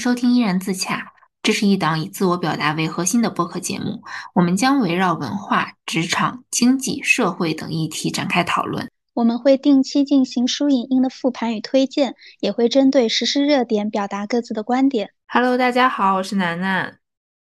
[0.00, 0.96] 收听《依然自洽》，
[1.42, 4.02] 这是一档以自我表达为核心的播客节目。
[4.34, 8.88] 我们将围绕文化、职场、经济、社会等议题展开讨论。
[9.12, 15.10] 我们会定期进行书影音的复盘与推荐，也会针对实时热点表达各自的观点。
[15.28, 16.99] Hello，大家好，我是楠楠。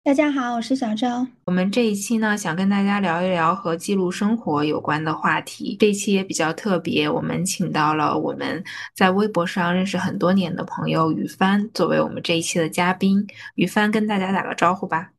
[0.03, 1.27] 大家好，我是小赵。
[1.45, 5.77] 我们这一期呢，想跟大家聊一聊和记录生活有关的话题。
[5.79, 8.65] 这一期也比较特别，我们请到了我们
[8.97, 13.27] 在微博上认识很多年的朋友雨帆，作为我们这一期的嘉宾。
[13.57, 15.11] 雨帆跟大家打个招呼吧。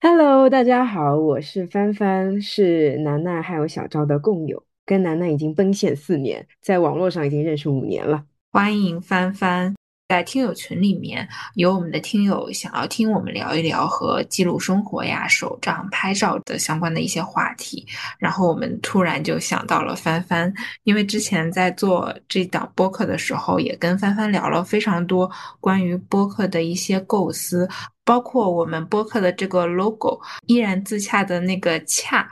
[0.00, 8.24] Hello，大家好，我是帆帆，是楠楠还有小赵的共友，跟楠楠已经奔现四年，在网络上已经认识五年了。
[8.50, 9.74] 欢迎帆帆。
[10.08, 17.84] 在听友群里面，有我们的听友想要听我们聊一聊和记录生活呀、手账、拍照的相关的一些话题。
[18.16, 20.52] 然后我们突然就想到了帆帆，
[20.84, 27.68] 因为之前在做这档播客的时候，也跟帆帆聊了非常多关于播客的一些构思，
[28.04, 32.28] 包括我们播客的这个 logo，依然自洽的那个洽。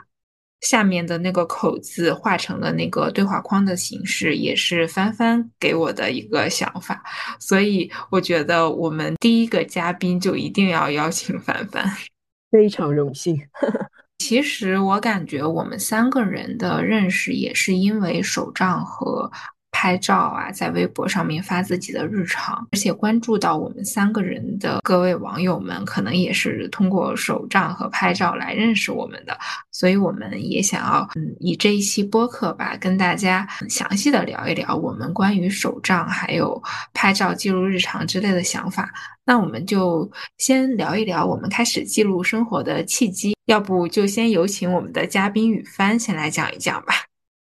[0.64, 7.02] 下面的那个口字画成了那个对话框的形式，也是帆帆给我的一个想法，
[7.38, 11.84] 所以我觉得我们第一个嘉宾就一定要邀请帆帆，
[12.50, 13.38] 非常荣幸。
[14.18, 19.30] 其实我感觉我们三个人的认识也是因为手账和。
[19.74, 29.36] 拍照啊，在微博上面发自己的日常，而且关注到我们三个人的各位网友们，可能也是通过手账和拍照来认识我们的，
[29.72, 38.88] 所以我们也想要，嗯，以这一期播客吧，跟大家详细的聊一聊我们关于手账还有拍照记录日常之类的想法。
[39.26, 46.94] 那我们就先聊一聊我们开始记录生活的契机，要不就先有请我们的嘉宾雨帆先来讲一讲吧。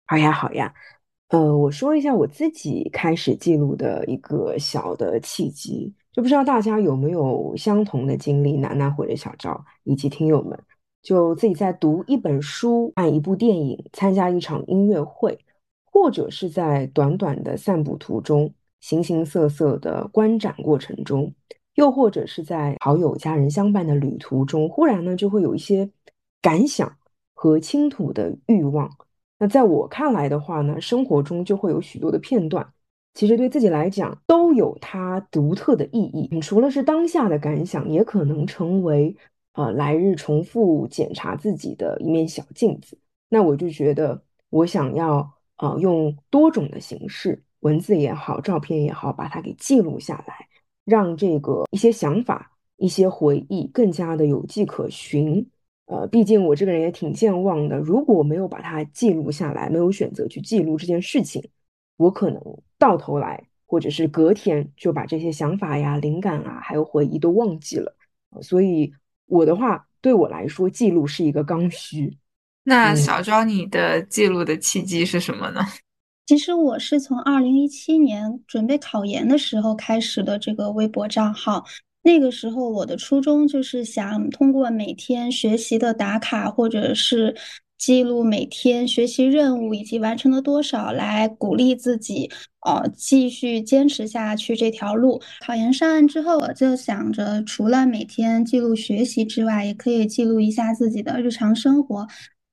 [0.06, 0.72] 好呀，好呀。
[1.34, 10.56] 呃，我说一下我自己开始记录的一个小的契机，就不知道大家有没有相同的经历，楠楠或者小赵以及听友们，
[11.03, 15.37] 就自己在读一本书、看一部电影、参加一场音乐会，
[15.84, 18.49] 或者是在短短的散步途中、
[18.81, 21.34] 形形色色的观展过程中，
[21.75, 25.91] 又或者是在好友家人相伴的旅途中，忽然呢就会有一些
[26.41, 26.97] 感想
[27.34, 28.89] 和倾吐的欲望。
[29.44, 32.66] 那在我看来的话呢，生活中就会有许多的片段，
[33.12, 36.31] 其实对自己来讲都有它独特的意义。
[36.32, 39.15] 你除了是当下的感想，也可能成为
[39.53, 42.97] 呃来日重复检查自己的一面小镜子。
[43.28, 50.49] 那我就觉得，我想要呃用多种的形式，文字也好，照片也好，把它给记录下来，
[50.87, 55.47] 让这个一些想法、一些回忆更加的有迹可循。
[55.87, 57.77] 呃，毕竟我这个人也挺健忘的。
[57.77, 61.47] 如果我没有把它记录下来，没有选择去记录这件事情，
[61.97, 62.41] 我可能
[62.78, 67.95] 到头来或者是隔天就把这些想法呀、灵感啊，还有回忆都忘记了。
[68.41, 68.93] 所以
[69.27, 72.16] 我的话，对我来说，记录是一个刚需。
[72.65, 75.61] 那小昭，你的记录的契机是什么呢？
[76.25, 81.62] 其实我是从二零一七年准备考研的时候开始的这个微博账号。
[82.04, 87.34] 那个时候，我的初衷就是想通过每天学习的打卡，或者是
[87.78, 95.20] 记录每天学习任务以及完成了多少，来鼓励自己，哦，继续坚持下去这条路。
[95.41, 102.06] 考研上岸之后，我就想着，除了每天记录学习之外，也可以记录一下自己的日常生活。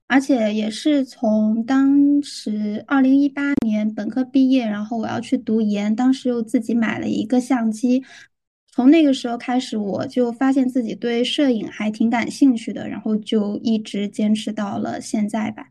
[0.07, 8.03] 而且也是从当时二零一八年本科毕业，然后我要去读研，当时又自己买了一个相机。
[8.73, 15.65] 从那个时候开始，我就发现自己对摄影还挺感兴趣的，然后就一直坚持到了现在吧。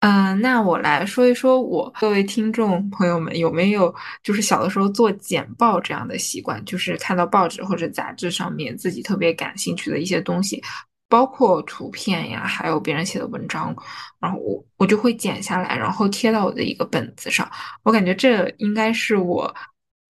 [0.00, 10.62] 嗯，那我来说一说我各位听众朋友们有没有就是小的时候做简报这样的习惯，就是看到报纸或者杂志上面自己特别感兴趣的一些东西，
[11.08, 13.74] 包括图片呀，还有别人写的文章，
[14.20, 17.50] 然后我我就会剪下来，然后贴到我的一个本子上。
[17.82, 19.52] 我感觉这应该是我。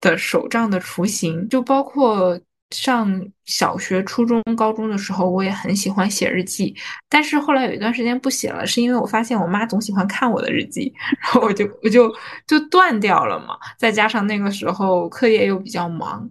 [0.01, 2.39] 的手账的雏形，就包括
[2.71, 6.75] 上小学、初中、高中的时候，我也很喜欢写日记。
[7.07, 12.13] 但是后来有一段时间不写了，是因为我发现我妈总喜欢看我的日记， 然后我就我就
[12.47, 13.57] 就断掉了嘛。
[13.77, 16.29] 再加上那个时候课业又比较忙，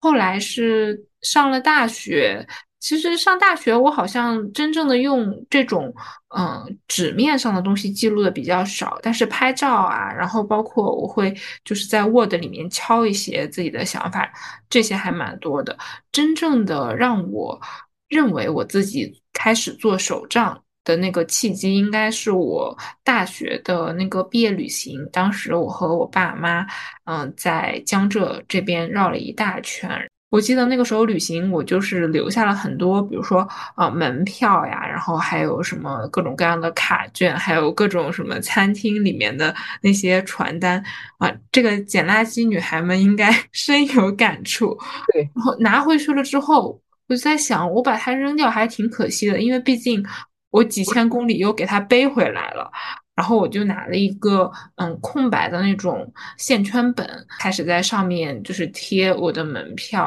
[0.00, 2.46] 后来是上了大学。
[2.86, 5.92] 其实上大学，我好像真正的用这种
[6.36, 14.32] 嗯纸面上的东西记录的比较少，但是拍照啊，然后包括我会就是在 Word 里面敲一些自己的想法，
[14.70, 15.76] 这些还蛮多的。
[16.12, 17.60] 真正的让我
[18.08, 25.04] 认为我自己开始做手账的那个契机，应该是我大学的那个毕业旅行。
[25.12, 26.64] 当时我和我爸妈
[27.06, 29.90] 嗯在江浙这边绕了一大圈。
[30.36, 40.84] 我记得那个时候旅行，我就是留下了很多，比如说呃门票呀，然后还有什么各种各样的卡券，还有各种什么餐厅里面的那些传单
[41.16, 41.32] 啊。
[41.50, 44.76] 这个捡垃圾女孩们应该 深有感触。
[45.14, 46.78] 对，然后拿回去了之后，
[47.08, 50.04] 我就在想，我把它扔掉还挺可惜的，因为毕竟
[50.50, 52.70] 我几千公里又给它背回来了。
[53.14, 60.06] 然后我就拿了一个嗯空白的那种线圈本，开始在上面就是贴我的门票。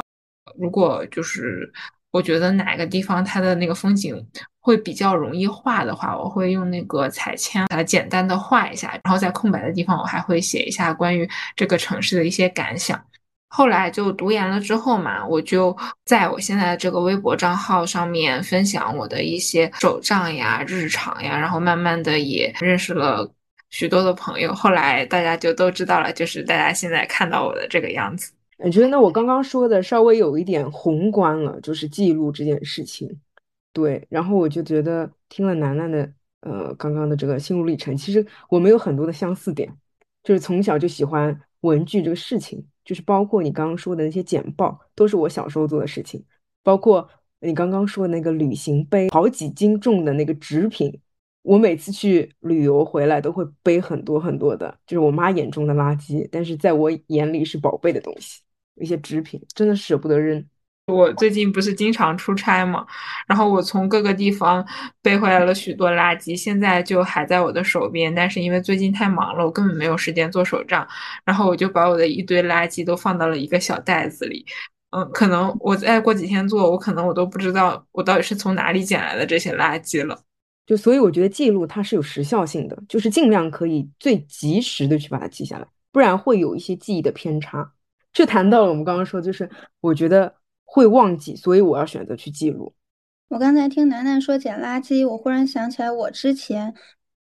[0.60, 1.72] 如果就是
[2.10, 4.24] 我觉得哪个地方它的那个风景
[4.60, 13.02] 会比较容易画的话，我会用那个彩铅把它简单的画一下，然后在空白的地方我还会写一下关于这个城市的一些感想。
[13.48, 23.28] 后来就读研了之后嘛，我就在我现在的这个微博账号上面分享我的一些手账呀、日常呀，然后慢慢的也认识了
[23.70, 24.54] 许多的朋友。
[24.54, 28.30] 后来大家就都知道了，就是大家现在看到我的这个样子。
[28.62, 33.20] 我觉得那，我刚刚说的稍微有一点宏观了，就是记录这件事情。
[33.72, 39.72] 对，然后我就觉得听了楠楠的呃刚刚的这个心路历程，其实我们有很多的相似点，
[40.22, 46.22] 就是从小就喜欢文具这个事情，就是包括你刚刚说的那些简报，都是我小时候做的事情，
[46.62, 47.08] 包括
[47.40, 51.00] 你刚刚说的那个旅行杯，好几斤重的那个纸品，
[51.42, 58.42] 我每次去旅游回来都会背很多很多的，就是我妈眼中的垃圾，但是在我眼里是宝贝的东西。
[58.76, 60.44] 一些纸品真的舍不得扔。
[60.86, 62.84] 我最近不是经常出差嘛，
[63.28, 64.66] 然后我从各个地方
[65.00, 68.12] 背回来了许多垃圾，现在就还在我的手边。
[68.12, 70.84] 但是因为最近太忙了，我根本没有时间做手账，
[71.24, 74.44] 然后我就把我的一堆垃圾都放到了一个小袋子里。
[74.90, 80.20] 嗯，可能我再过几天做，我可能我都不知道我到底是从哪里捡来的这些垃圾了。
[80.66, 87.70] 就所以我觉得记录它是有时效性的，就是尽量可以最及时的去把它记下来，不然会有一些记忆的偏差。
[88.12, 89.48] 这谈到了我们刚刚说，就是
[89.80, 90.34] 我觉得
[90.64, 92.74] 会忘记，所以我要选择去记录。
[93.28, 96.74] 我刚才听楠楠说捡垃圾，我忽然想起来，我之前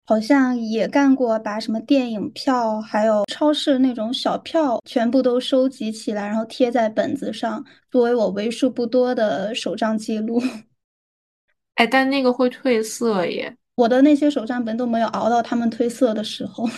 [0.06, 10.42] 好像也干过，把什么电影票还有超市那种小票全部都收集起来，然后贴在本子上，作为我为数不多的手账记录。
[11.74, 13.56] 哎，但那个会褪色耶。
[13.80, 16.68] 我的那些手账本都没有熬到他们褪色的时候，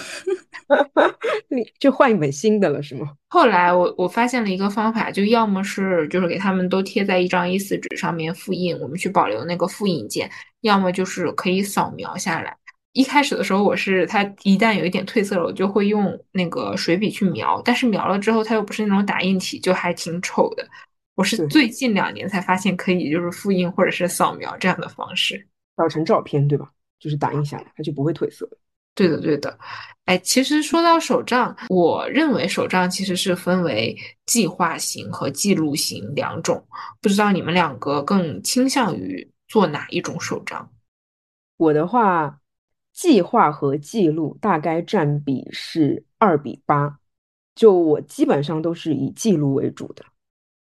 [1.51, 3.11] 你就换一本新的了是吗？
[3.29, 10.29] 后来我我发现了一个方法，就要么是就是给他们都贴在一张 A4 纸上面复印，我们去保留那个复印件；
[10.61, 12.57] 要么就是可以扫描下来。
[12.93, 20.65] 一开始的时候，我是它一旦有一点褪色了，我就会用那个水笔去描，但是描了之后它又不是那种打印体，就还挺丑的。
[21.17, 25.47] 我是最近两年才发现可以就是复印或者是扫描这样的方式，
[25.77, 26.69] 扫成照片对吧？
[27.03, 28.49] 就是打印下来，它就不会褪色。
[28.95, 29.59] 对的，对的。
[30.05, 36.65] 哎，其实说到手账，我认为手账其实是分为计划型和记录型两种。
[37.01, 40.71] 不知道你们两个更倾向于做哪一种手账？
[41.57, 42.39] 我的话，
[42.93, 47.01] 计划和记录大概占比是二比八。
[47.57, 50.05] 就我基本上都是以记录为主的。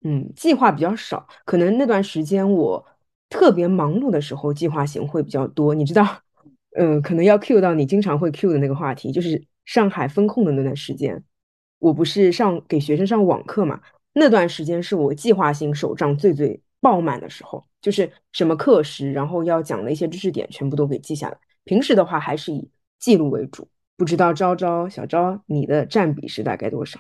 [0.04, 2.86] 嗯，计划比较少，可能那段时间我。
[3.30, 5.74] 特别忙碌的时候，计划型会比较多。
[5.76, 6.06] 你知道，
[6.78, 11.24] 嗯，可能要 Q 到你经常会 Q 的那个话题，就是上海封控的那段时间，
[11.80, 13.82] 我不是上给学生上网课嘛？
[14.14, 21.38] 那段时间是我计划型手账最最爆满的时候，就是什么课时，然后要讲的一些知识点全部都给记下来。
[21.66, 22.70] 平时的话还是以
[23.00, 23.68] 记录为主。
[23.98, 27.00] 不知道昭昭、小昭，你的占比是大概多少？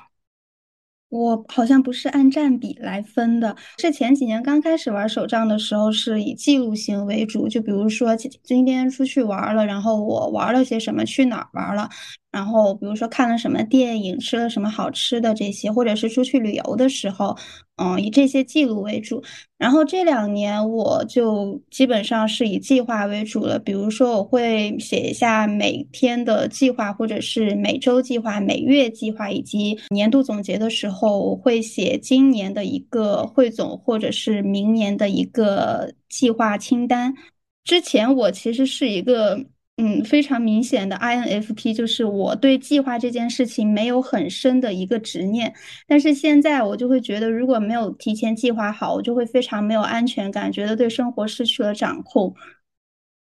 [1.09, 7.47] 我好像不是按占比来分的，是前几年刚开始玩手账的时候，是以记录型为主。
[7.47, 11.89] 就比如说今天出去玩了，然后我玩了些什么，去哪儿玩了。
[12.37, 17.35] 然后，比如说看了什么电影，吃了什么好吃的这些，或者是出去旅游的时候，
[17.77, 19.23] 嗯，以这些记录为主。
[19.57, 23.57] 然后这两年我就基本上是以计划为主了。
[23.57, 37.15] 比如说，我会写一下每天的计划，或者是每周计划、每月计划，以及年度总结的时候，我会写今年的一个汇总，或者是明年的一个计划清单。
[37.63, 39.43] 之前我其实是一个。
[39.79, 45.53] 嗯，非常明显的 INFP 就是我对计划这件事情没有很深的一个执念，
[45.87, 52.35] 但是现在我就会觉得，如果没有提前计划好，我就会非常没有安全感，觉得对生活失去了掌控。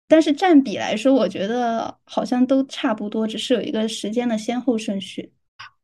[0.09, 5.33] 但是占比来说，我觉得好像都差不多，只是有一个时间的先后顺序。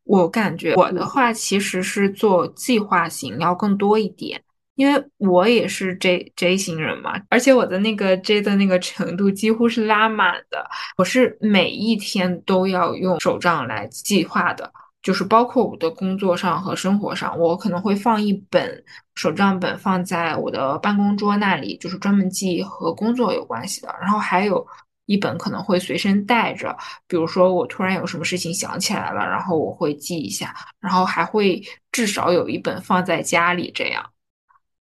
[0.04, 4.42] 我感觉我的话其实是做计划型要更多一点。
[4.74, 10.66] 因为我也是 J J 型人嘛，而且我的那个 J 的那个程度几乎是拉满的。
[10.96, 18.82] 我是每一天都要用手账来计划的，就是包括我的工作上和生活上，我可能会放一本
[19.14, 23.94] 手账本放在我的办公桌那里，就是专门记和工作有关系的。
[24.00, 24.66] 然后还有
[25.04, 26.74] 一本可能会随身带着，
[27.06, 30.54] 比如说我突然有什么事情想起来了，然后我会记一下。
[30.80, 31.62] 然后还会
[31.92, 34.02] 至少有一本放在家里，这样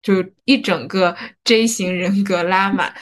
[0.06, 2.94] 就一整个 J 型人格拉满。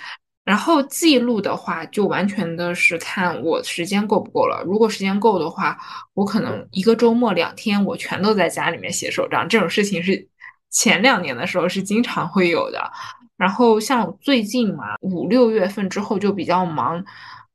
[0.45, 4.63] 然后记录的话，就完全的是看我时间够不够了。
[4.65, 5.77] 如果时间够的话，
[6.13, 9.47] 我可能一个周末两天，我全都在家里面写手账。
[9.49, 10.27] 这种事情是
[10.69, 12.91] 前两年的时候是经常会有的。
[13.37, 17.03] 然后像最近嘛，五六月份之后就比较忙，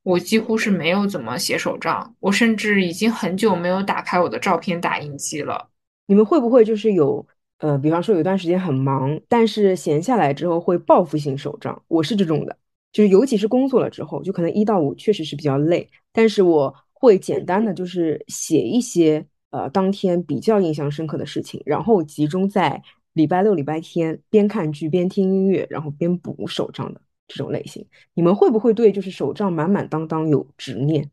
[0.03, 2.15] 我几乎是没有怎么写手账。
[2.21, 5.69] 我甚至已经很久没有打开我的照片打印机了。
[6.07, 7.27] 你们会不会就是有
[7.59, 11.83] 呃，比方说有一段时间很忙，但是闲下来之后会报复性手账？
[11.89, 12.57] 我是这种的。
[12.91, 27.85] 就是尤其是工作了之后，就可能一到五确实是比较累，但是我会简单的就是写一些呃当天比较印象深刻的事情，然后集中在礼拜六、礼拜天边看剧边听音乐，然后边补手账的这种类型。
[28.15, 31.11] 你们会不会对就是手账满满当当有执念？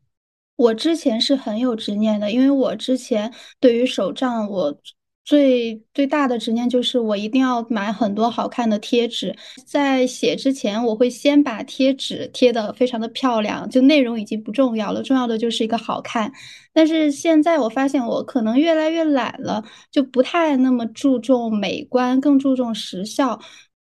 [0.56, 4.78] 我之前是很有执念的，因为我之前对于手账我。
[5.26, 16.32] 最最大的执念就是我一定要买很多好看的贴纸，在写之前，我会先把贴纸贴的非常的漂亮，就内容已经不重要了，重要的就是一个好看。
[16.72, 23.40] 但是现在我发现我可能越来越懒了，就不太那么注重美观，更注重时效。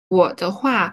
[0.09, 0.93] 我的话。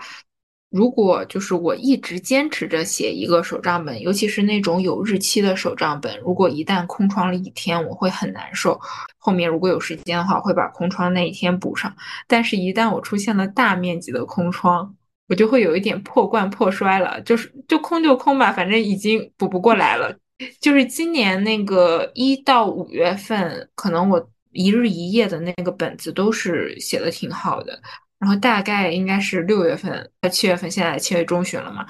[0.69, 8.79] 如果就是我一直坚持着写一个手账本，尤其是那种有日期的手账本，如果一旦空窗了一天，我会很难受。
[9.17, 11.93] 后面如果有时间的话，会把空窗那一天补上。
[12.27, 14.95] 但是，一旦我出现了大面积的空窗，
[15.27, 17.19] 我就会有一点破罐破摔了。
[17.21, 20.15] 就是就空就空吧，反正已经补不过来了。
[20.61, 27.81] 就是今年那个一到五月份，可能我一日一夜的那个本子都是写的挺好的。
[28.19, 31.85] 然后大概应该是六月份到七月份，现在七月中旬了嘛，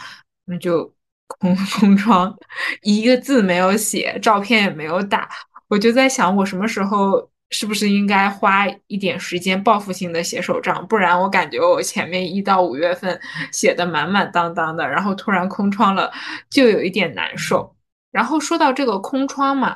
[0.45, 0.93] 那就
[1.27, 2.37] 空 空窗，
[2.83, 5.27] 一个字没有写，照片也没有打，
[5.67, 10.85] 我就在想，我什么时候是不是应该花一点时间报复性的写手账？
[10.87, 13.19] 不然我感觉我前面一到五月份
[13.51, 16.11] 写的满满当当的，然后突然空窗了，
[16.49, 17.75] 就有一点难受。
[18.11, 19.75] 然后说到这个空窗嘛。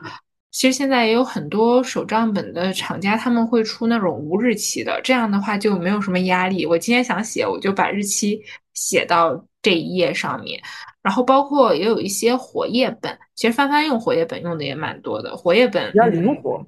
[0.53, 6.63] 其实现在也有很多手账本的厂家，他们会出那种无日期的，这样的话就没有什么压力。
[6.63, 8.39] 我今天想写，我就把日期
[8.75, 10.62] 写到这一页上面。
[11.01, 16.63] 然后包括也有一些活页本，其实翻翻用活页本用的也蛮多的，活页本比较灵活。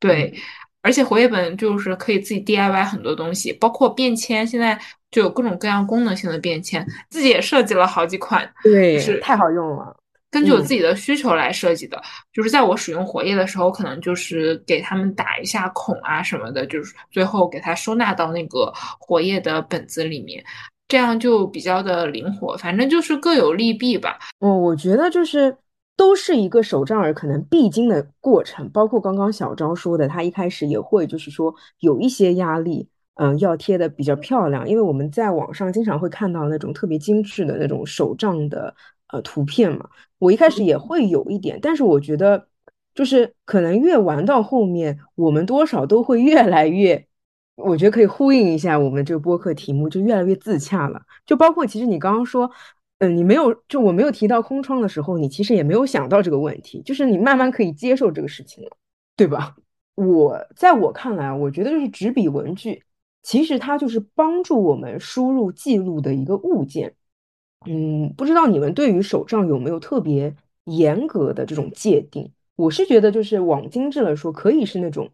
[0.00, 0.34] 对，
[0.82, 4.76] 而且活页本就是可以自己 DIY 很多东西，包括便签，现在
[5.12, 9.96] 就有各种各样功能性的便签，自己也设计了好几款，对，是太好用了。
[10.30, 12.00] 根据我自己的需求来设计的，
[12.32, 20.44] 就是在我使用活页的时候，可能就是给他们打一下孔啊什么的，就是最后给它收纳到那个活页的本子里面，
[20.86, 22.56] 这样就比较的灵活。
[22.58, 24.20] 反正就是各有利弊吧。
[24.38, 25.56] 哦，我觉得就是
[25.96, 38.72] 都是一个手账儿可能必经的过程，包括刚刚小昭说的，他一开始也会就是说有一些压力，嗯，要贴的比较漂亮，因为我们在网上经常会看到那种特别精致的那种手账的。
[39.12, 39.88] 呃，图片嘛，
[40.18, 42.46] 我一开始也会有一点，但是我觉得，
[42.94, 47.06] 就是可能越玩到后面，我们多少都会越来越，
[47.56, 51.02] 我觉得可以呼应一下我们这个播客题目，就越来越自洽了。
[51.26, 52.50] 就包括其实你刚刚说，
[52.98, 58.70] 嗯，你没有，就我没有提到空窗的时候，你其实也没有想到这个问题，就是你慢慢可以接受这个事情了，
[59.16, 59.56] 对吧？
[59.96, 62.84] 我在我看来，我觉得就是纸笔文具，
[63.22, 66.94] 其实它就是帮助我们输入记录的一个物件。
[67.66, 72.32] 嗯，不知道你们对于手账有没有特别严格的这种界定？
[72.56, 75.10] 我是觉得，就是往精致了说，可以是那种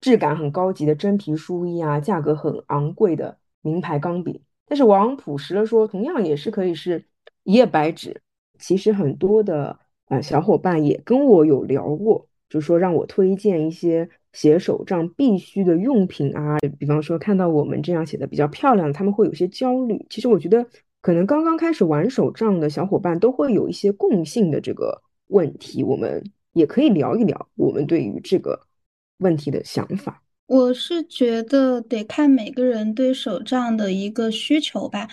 [0.00, 4.42] 质感很高级的真皮书衣啊，价格很昂贵的名牌钢笔。
[4.66, 7.04] 但是往朴实了说，同样也是可以是
[7.42, 8.22] 一页白纸。
[8.60, 9.76] 其实很多的
[10.06, 20.06] 呃小伙伴也跟我有聊过，就说让我推荐一些写手账必须的用品啊，比方说看到我们这样写的比较漂亮，他们会有些焦虑。
[20.08, 20.64] 其实我觉得。
[21.08, 26.22] 可能刚刚开始玩手账的小伙伴都会有一些共性的这个问题，我们
[26.52, 28.60] 也可以聊一聊我们对于这个
[29.20, 30.22] 问题的想法。
[30.48, 35.08] 我是觉得得看每个人对手账的一个需求吧，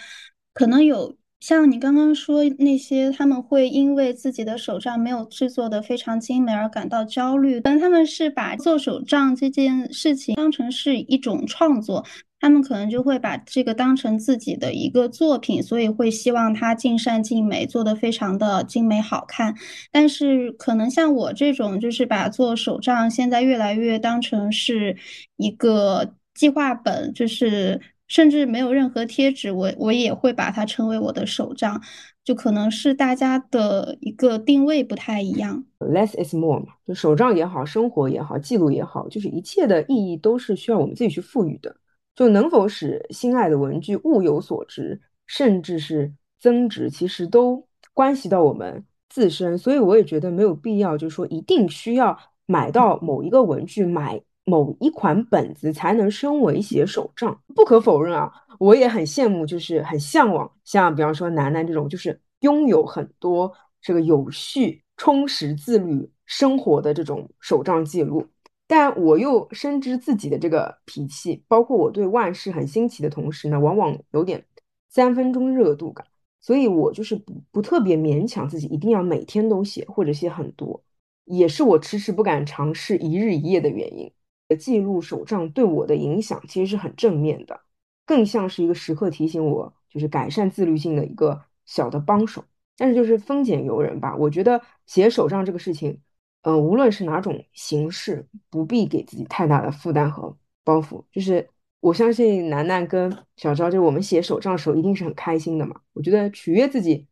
[0.53, 12.05] 可能有像你刚刚说那些，他们会因为自己的手账没有制作的非常精美而感到焦虑，但他们是把做手账这件事情当成是一种创作。
[12.45, 19.55] 他们可能就会把这个当成自己的一个作品，所以会希望它尽善尽美，做得非常的精美好看。
[19.91, 24.95] 但是可能像我这种，就是把做手账现在越来越当成是
[25.37, 31.81] 一个计划本，就是甚至没有任何贴纸，我我也会把它称为我的手账。
[32.23, 35.63] 就可能是大家的一个定位不太一样。
[35.79, 41.75] Less is more 嘛，就手账也好，生活也好，记录也好，就是一切的意义都是需要我们自己去赋予的。
[42.15, 49.57] 就能否使心爱的文具物有所值，甚至是增值，其实都关系到我们自身。
[49.57, 57.41] 所以我也觉得没有必要，就是说一定需要买到某一个文具，买某一款本子才能升为写手账。
[57.53, 58.31] 不可否认啊。
[58.57, 68.25] 我也很羡慕，就是很向往，像比方说楠楠这种，就是拥有很多这个有序、充实、自律生活的这种手账记录。
[68.67, 74.43] 但我又深知自己的这个脾气，包括我对万事很新奇的同时呢，往往有点
[74.89, 76.05] 三分钟热度感，
[76.41, 80.83] 所以我就是不不特别勉强自己一定要每天都写或者写很多，
[81.25, 84.11] 也是我迟迟不敢尝试一日一夜的原因。
[84.59, 87.61] 记录手账对我的影响其实是很正面的。
[88.05, 92.45] 更像是一个时刻提醒我，就是改善自律性的一个小的帮手。
[92.77, 95.99] 但是就是丰俭由人吧，我觉得写手账这个事情，
[96.45, 101.03] 嗯，无论是哪种形式，不必给自己太大的负担和包袱。
[101.11, 101.47] 就是
[101.79, 105.75] 我相信楠楠跟小昭，就是我们写手账的时候一定是很开心的嘛。
[105.93, 107.05] 我觉得取悦自己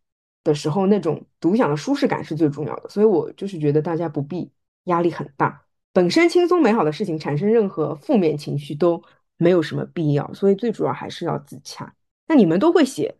[0.44, 2.90] 的时候，那种独享的舒适感是最重要的。
[2.90, 4.52] 所以我就是觉得大家不必
[4.86, 9.04] 压力很大，本身轻松美好的事情，产生任何负面情绪都。
[9.38, 11.94] 没有什么必要，所以最主要还是要自洽。
[12.28, 13.14] 那你们都会写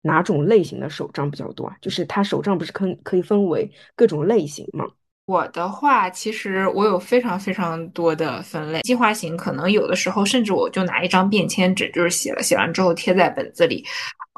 [0.00, 1.76] 哪种类型的手账比较多啊？
[1.80, 4.86] 就是它手账不是可可以分为各种类型吗？
[5.28, 8.80] 我的话，其实我有非常非常多的分类。
[8.80, 13.84] 计划型可能有的时候，甚至我就拿一张便签纸，就是写了，写完之后贴在本子里。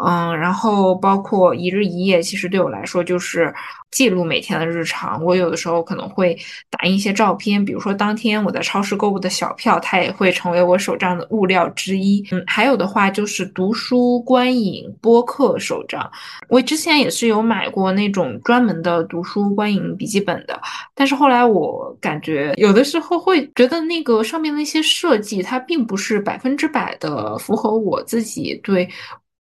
[0.02, 3.52] 嗯，然后包括一日一夜，其实对我来说就是
[3.90, 5.22] 记录每天的日常。
[5.22, 6.34] 我有的时候可能会
[6.70, 12.24] 打印一些照片，比如说当天我在超市购物的小票，它也会成为我手账的物料之一。
[12.30, 16.10] 嗯，还有的话就是读书、观影、播客手账。
[16.48, 20.58] 我之前也是有买过那种专门的读书、观影笔记本的，
[20.94, 28.88] 但是后来我感觉有的时候会觉得那个上面的一些设计，它并不是百分之百的符合我自己对。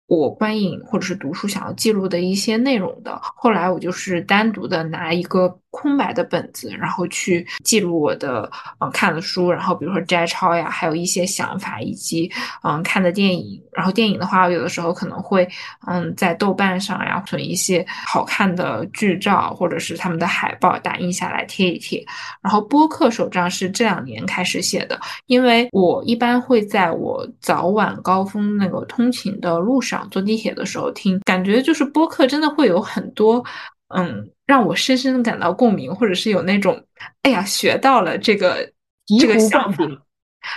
[0.08, 5.60] 我观影或者是读书想要记录的一些内容的，后来我就是单独的拿一个。
[5.70, 8.50] 空白的本子，然后去记录我的
[8.80, 12.30] 嗯看的书，然后比如说摘抄呀，还有一些想法，以及
[12.62, 13.62] 嗯看的电影。
[13.72, 15.48] 然后电影的话，我有的时候可能会
[15.86, 22.04] 嗯在豆瓣上呀存一些好看的剧照，或者是他们的海报打印下来贴一贴。
[22.42, 33.44] 然后播客手账是这两年开始写的，因为我一般会在我早晚高峰那个通勤的路上坐地铁的时候听，感觉就是播客真的会有很多。
[33.88, 36.84] 嗯，让我深深的感到共鸣，或者是有那种，
[37.22, 38.70] 哎呀，学到了这个
[39.18, 39.84] 这个想法，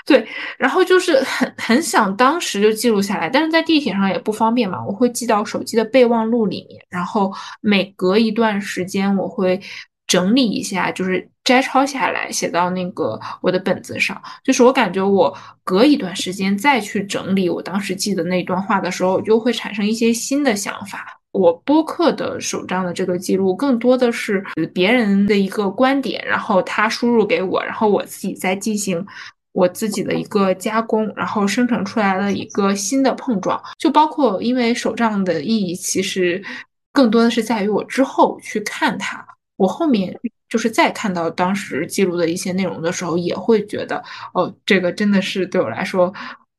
[0.06, 9.60] 对，然后就是很很想当时就记录下来，但是在地铁上也不方便嘛，我会记到手机的备忘录里面，然后每隔一段时间我会
[10.08, 21.21] 整理一下，就是摘抄下来写到那个我的本子上，就是我感觉我隔一段时间再去整理我当时记的那段话的时候，就会产生一些新的想法。
[21.32, 29.06] 我播客的手账的这个记录，更多的是别人的一个观点，然后他输入给我，然后我自己再进行
[29.54, 33.62] 我自己的一个加工，然后生成出来了一个新的碰撞。
[33.78, 36.44] 就包括，因为手账的意义，其实
[36.92, 40.14] 更多的是在于我之后去看它，我后面
[40.50, 46.14] 就是再看到当时记录的一些内容的时候，也会觉得，哦，这个真的是对我来说，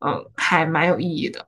[0.05, 1.47] 嗯，还蛮有意义的。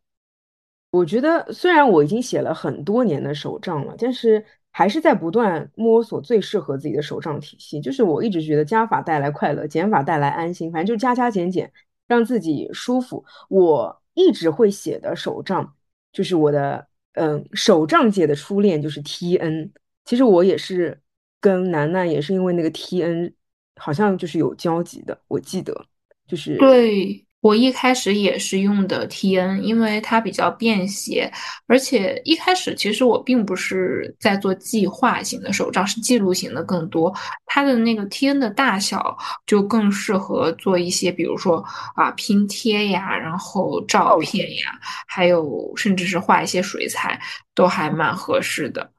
[0.94, 7.80] 我觉得虽然我已经写了很多年的手账了，但是还是在不断摸索最适合自己的手账体系。
[7.80, 11.72] 就是我一直觉得加法带来快乐，减法带来安心，反正就加加减减，
[12.06, 13.24] 让自己舒服。
[13.48, 15.74] 我一直会写的手账，
[16.12, 19.72] 就是我的嗯手账界的初恋就是 T N。
[20.04, 21.00] 其实我也是
[21.40, 23.34] 跟楠楠也是因为那个 T N，
[23.74, 25.20] 好像就是有交集的。
[25.26, 25.86] 我记得
[26.28, 27.23] 就是对。
[27.44, 31.30] 我一开始也是用的 T N，因为它比较便携，
[31.66, 37.14] 而且一开始其实我并不是在做计划型的手账，是记录型的更多。
[37.44, 41.62] 它的那个 T N 的大小就更适合做一些，比如说
[41.94, 47.20] 啊拼贴呀，然后照片呀，还有甚至是画一些水彩，
[47.54, 48.90] 都还蛮合适的。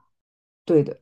[0.65, 0.95] 对的，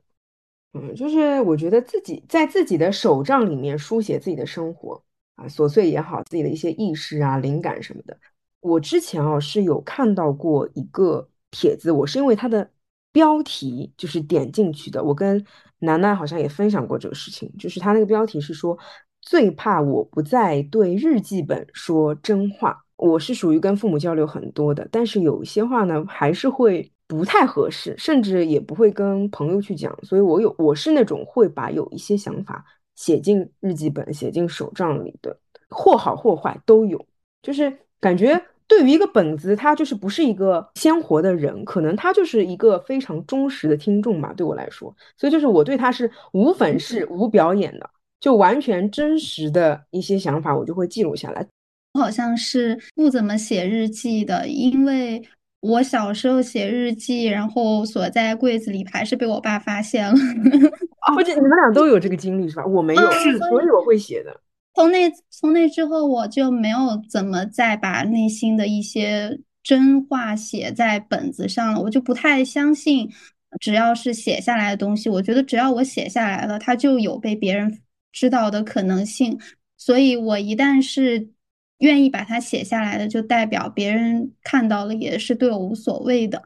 [0.73, 5.03] 嗯，就是我觉得自己在自己的手账里面书写自己的生活。
[5.36, 8.17] 啊，琐碎也好，自己的一些意识啊、灵感什么的，
[8.60, 12.69] 我之前啊是有看到过一个帖子，我是因为它的
[13.12, 15.04] 标题就是点进去的。
[15.04, 15.43] 我跟
[15.80, 18.78] 楠楠好像也分享过这个事情，就是他那个标题是说
[19.22, 22.80] 最怕我不再对日记本说真话。
[22.96, 29.93] 我是属于跟父母交流很多的，但是有一些话呢还是会不太合适，甚至也不会跟朋友去讲。
[30.04, 32.63] 所以我有我是那种会把有一些想法
[32.95, 35.38] 写进日记本、写进手账里的，
[35.69, 37.06] 或好或坏都有，
[37.41, 38.41] 就是感觉。
[38.65, 44.34] 对于一个本子，它就是不是一个鲜活的人，可能他就是一个非常忠实的听众吧。
[44.36, 47.88] 对我来说，所以就是我对他是无粉饰、无表演的，
[48.21, 51.45] 就完全真实的一些想法，我就会记录下来。
[51.93, 55.21] 我好像是不怎么写日记的，因为
[55.63, 60.13] 我小时候写日记，然后锁在柜子里，还是被我爸发现了。
[61.17, 62.65] 而且你们俩都有这个经历是吧？
[62.65, 64.41] 我没有，是所以我会写的。
[64.76, 66.78] 从那从那之后，我就没有
[67.10, 71.82] 怎么再把内心的一些真话写在本子上了。
[71.82, 73.10] 我就不太相信，
[73.62, 77.80] 只要是写下来的东西，我觉得只要我写下来了，它就有被别人
[78.12, 79.39] 知道的可能性。
[79.78, 81.30] 所以，我一旦是
[81.84, 86.41] 愿意把它写下来的，就代表别人看到了也是对我无所谓的。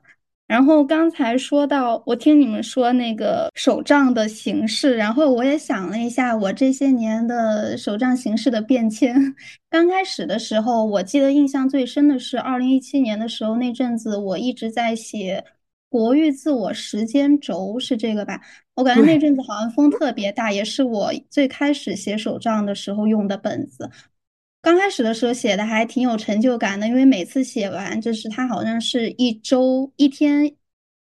[0.48, 9.36] 然后刚才说到，我听你们说那个手账的形式，然后我也想了一下，我这些年的手账形式的变迁。
[9.70, 15.44] 刚开始的时候，我记得印象最深的是二零一七年的时候，那阵子我一直在写
[15.90, 18.42] 国誉自我时间轴，是这个吧？
[18.76, 23.90] 我感觉那阵子好像风特别大，也是我最开始写手账的时候用的本子。
[24.62, 30.56] 刚开始的时候写的还挺有成就感的，因为每次写完就是它好像是一周一天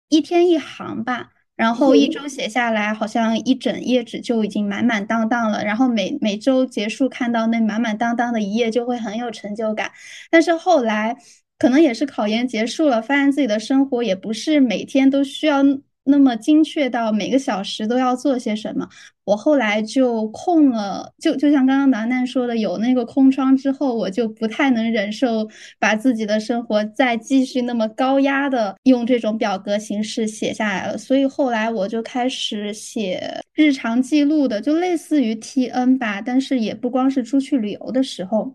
[0.08, 9.90] 一天一行吧，然后一周写下来好像一整页纸就已经满满当当了，然后每每周结束看到那满满当当的一页就会很有成就感。
[10.30, 11.16] 但是后来
[11.58, 15.62] 可能也是考研结束了，发现自己的生活也不是每天都需要。
[16.04, 18.88] 那么精确到每个小时都要做些什么？
[19.24, 30.98] 我后来就空了，就就像刚刚楠楠说的，有那个空窗之后，我就不太能忍受把自己的生活再继续那么高压的用这种表格形式写下来了。
[30.98, 38.54] 所以后来我就开始写日常记录的，就类似于 T N 吧，但是也不光是出去旅游的时候，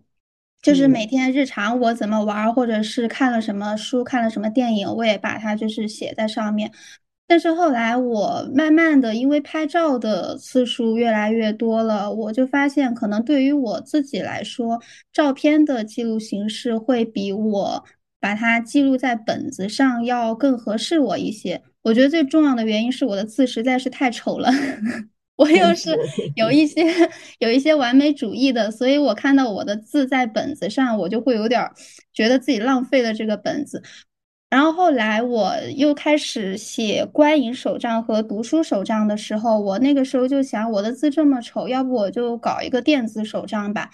[0.62, 6.72] 就是每天日常我怎么玩，或者是看了什么书、看了什么电影，我也把它就是写在上面。
[7.30, 14.82] 但是后来我慢慢的，因为拍照的次数越来越多了，我就发现可能对于我自己来说，
[15.14, 17.86] 照片的记录形式会比我
[18.20, 21.62] 把它记录在本子上要更合适我一些。
[21.84, 24.50] 我觉得最重要的原因是我的字实在是太丑了，
[25.38, 25.96] 我又是
[26.36, 26.84] 有一些
[27.38, 31.64] 有一些完美主义的，所以我看到我的字在本子上，我就会有点
[32.12, 33.84] 觉得自己浪费了这个本子。
[34.50, 43.92] 然后后来我又开始写观影手账和读书手账的时候，我那个时候就想，我的字这么丑，要不我就搞一个电子手账吧。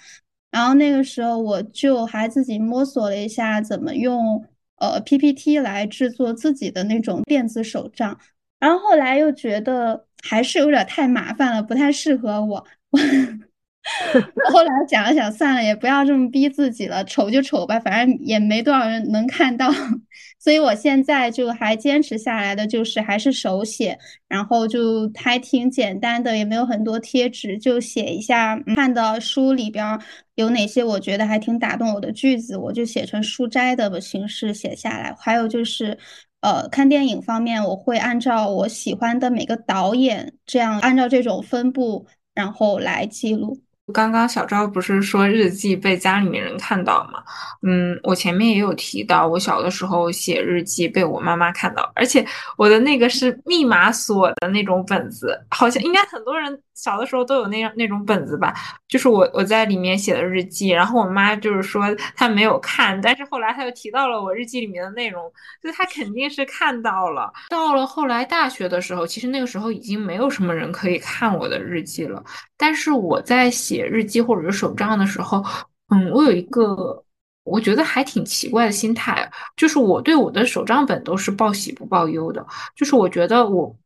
[0.50, 4.42] 然后那个时候我就还自己摸索了一下怎么用
[4.76, 8.18] 呃 PPT 来制作自己的那种电子手账。
[8.58, 12.66] 然后后来又觉得还是有点太麻烦了，不太适合我。
[14.52, 19.70] 后来想了想，算了，也不要这么逼自己了，丑就丑吧，反正也没多少人能看到。
[20.38, 29.98] 所以我现在就还坚持下来的就是还是手写，然后就还挺简单的，也没有很多贴纸，就写一下看到书里边
[30.36, 35.12] 有哪些我觉得还挺打动我的句子，我就写成书摘的形式写下来。
[35.18, 35.98] 还有就是，
[36.40, 43.60] 呃，看电影方面，我会按照我喜欢的每个导演这样按照这种分布，然后来记录。
[43.92, 47.22] 刚刚小赵不是说日记被家里面人看到吗？
[47.62, 58.54] 嗯，我前面也有提到，我小的时候写日记被我妈妈看到，而且我的那个是密码锁的那种本子，好像应该很多人小的时候都有那样那种本子吧。
[58.88, 61.82] 就是我我在里面写的日记，然后我妈就是说
[62.14, 65.30] 她没有看，但是后来她又提到了我日记里面的内容，
[65.62, 67.32] 就她肯定是看到了。
[67.50, 72.20] 到了后来大学的时候，其实那个时候已经没有什么人可以看我的日记了，
[72.56, 73.76] 但是我在写。
[73.76, 75.44] 写日记或者是手账的时候，
[75.90, 77.04] 嗯，我有一个
[77.44, 83.76] 我觉得还挺奇怪的心态，就是我对我的手账本都是报喜不报忧的，就是我觉得我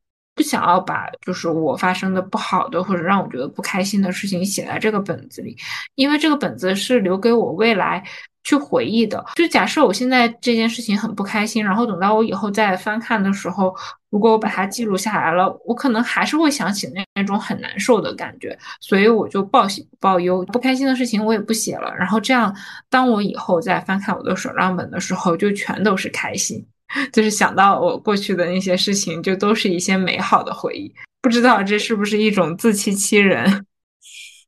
[0.40, 5.54] 不想要把就是我发生的不好的或者让我觉得不开心的事情写在这个本子里，
[5.96, 8.02] 因为这个本子是留给我未来
[8.42, 9.22] 去回忆的。
[9.34, 13.74] 就假设我现在这件事情很不开心，然后等到我以后再翻看的时候，
[14.08, 21.94] 如果我把它记录下来了，我可能还是会想起那那种很难受的感觉，所以我就报喜不报忧，不开心的事情我也不写了。
[21.94, 22.56] 然后这样，
[22.88, 26.66] 当我以后再翻看我的手账本的时候，就全都是开心，
[27.12, 30.92] 就是想到我过去的那些事情，就都是一些美好的回忆。
[31.22, 33.46] 不知道这是不是一种自欺欺人？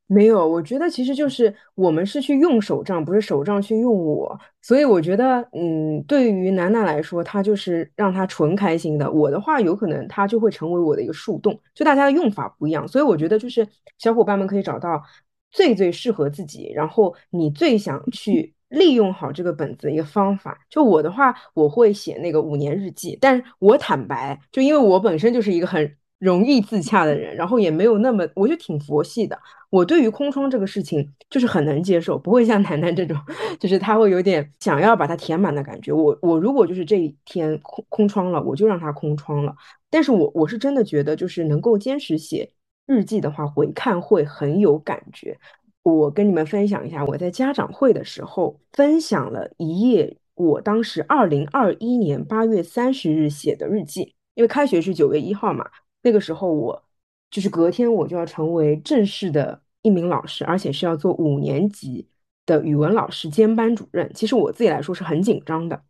[0.08, 4.38] 没有，我觉得其实就是我们是去用手账，不是手账去用我。
[4.60, 9.10] 所以我觉得，嗯，对于楠楠来说，他就是让他纯开心的。
[9.10, 11.58] 我的话，有可能他就会成为我的一个树洞。
[11.74, 15.02] 就大家的用法不一样，所以我觉得就是小伙伴们可以找到
[15.50, 20.58] 最最适合自己，然后你最想去利用好这个本子的一个方法。
[20.68, 25.96] 就我的话，我会写那个五年日记，但是我坦白，就因为我本身就是一个很。
[26.22, 29.36] 容易自洽的人，然后也没有那么，我就挺佛系的。
[29.70, 33.16] 我对于空窗这个事情就是很能接受，不会像楠楠这种，
[33.58, 35.92] 就是他会有点想要把它填满的感觉。
[35.92, 39.52] 我我如果就是这一天空空窗了，我就让它空窗了。
[39.90, 42.48] 但是我我是真的觉得，就是能够坚持写
[42.86, 45.36] 日记的话，回看会很有感觉。
[45.82, 55.68] 我跟你们分享一下，我在家长会的时候分享了一页，我当时二零二一年八月三十日写的日记，因为开学是九月一号嘛。
[56.02, 56.84] 那个时候我
[57.30, 62.08] 就是隔天我就要成为正式的一名老师，而且是要做五年级
[62.46, 64.10] 的语文老师兼班主任。
[64.14, 65.82] 其实我自己来说是很紧张的，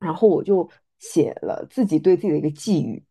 [0.00, 3.04] 然后我就写了自己对自己的一个寄语，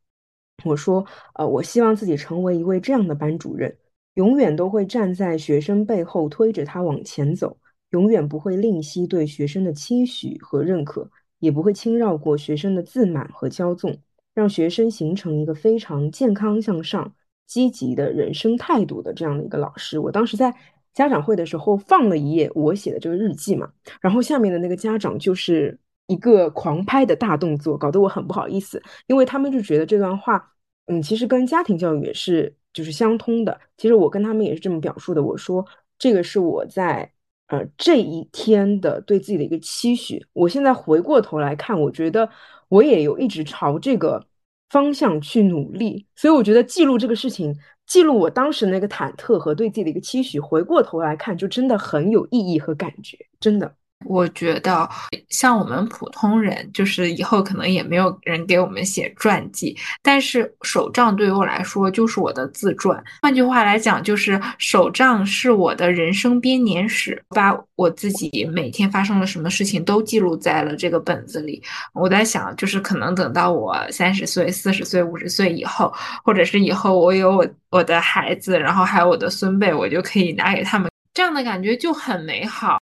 [0.66, 3.78] 我说：呃，我希望自己成为一位这样的班主任，
[4.18, 7.56] 永远都会站在学生背后推着他往前走，
[7.92, 13.96] 永远不会吝惜对学生的期许和认可，也不会轻绕过学生的自满和骄纵。
[14.34, 17.14] 让学生形成一个非常健康向上、
[17.46, 20.00] 积极的人生态度的这样的一个老师。
[20.00, 20.54] 我当时在
[20.94, 23.70] 家长会的时候放了一页我写的这个日记嘛，
[24.02, 30.54] 然后下面的那个家长就是一个狂拍的大动作，搞得我很不好意思，因为他们就觉得这段话，
[30.88, 33.60] 嗯，其实跟家庭教育也是就是相通的。
[33.78, 35.66] 其实我跟他们也是这么表述的，我说
[35.98, 37.12] 这个是我在
[37.48, 40.26] 呃这一天的对自己的一个期许。
[40.34, 42.30] 我现在回过头来看，我觉得。
[42.70, 44.22] 我也有一直朝这个
[44.68, 53.74] 方向去努力，所以我觉得记录这个事情，记录我当时那个忐忑和对自己的一个期许，回过头来看，就真的很有意义和感觉，真的。
[54.06, 54.88] 我觉得
[55.30, 63.04] 像我们普通人，就是以后可能也没有人给我们写传记，但是手账对于我来说就是我的自传。
[63.22, 71.62] 换句话来讲，就是手账是我的人生编年史，把我自己每天发生了什么事情都记录在了这个本子里。
[71.94, 75.92] 我在想，就是可能等到我三十岁、四十岁、五十岁以后，
[76.24, 82.80] 或者是以后我有我我的孩子，然后还有我的孙辈，我就可以拿给他们，这样的感觉就很美好。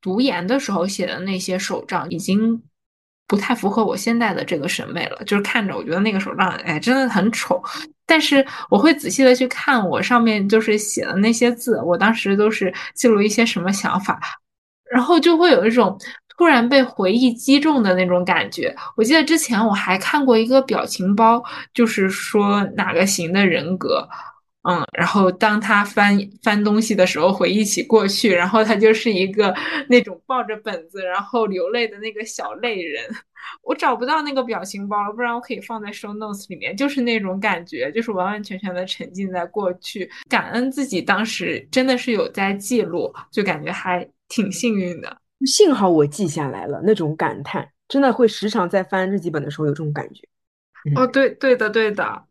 [0.00, 2.62] 读研的时候写的那些手账已经
[3.26, 7.62] 不太符合我现在的这个审美了，就是看着我觉得那个手账，哎，真的很丑。
[8.06, 14.18] 但是我会仔细的去看我上面就是写的那些字，我当时都是记录一些什么想法，
[14.90, 15.98] 然后就会有一种
[16.36, 18.74] 突然被回忆击中的那种感觉。
[18.96, 21.42] 我记得之前我还看过一个表情包，
[21.74, 24.08] 就是说哪个型的人格。
[24.62, 29.54] 嗯，然后当他翻翻东西的时候，回忆起过去，然后他就是一个
[29.88, 33.04] 那种抱着本子然后流泪的那个小泪人。
[33.62, 36.76] 我找不到那个表情包了，不然我可以放在 show notes 里面。
[36.76, 45.16] 就是那种感觉，就是完完全全的沉浸在过去，感恩自己当时真的是有在记录，就感觉还挺幸运的。
[45.46, 50.28] 幸好我记下来了，那种感叹真的会时常在翻日记本的时候有这种感觉。
[50.96, 52.24] 哦，对，对的，对的。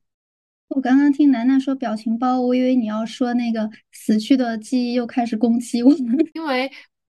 [0.70, 6.18] 我刚刚听楠楠说表情包，我以为你要说那个死去的记忆又开始攻击我们。
[6.36, 6.70] 因为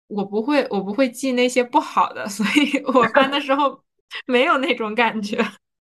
[0.06, 3.82] 我不会，我不会记那些不好的，所以我翻的时候
[4.26, 5.38] 没有那种感觉。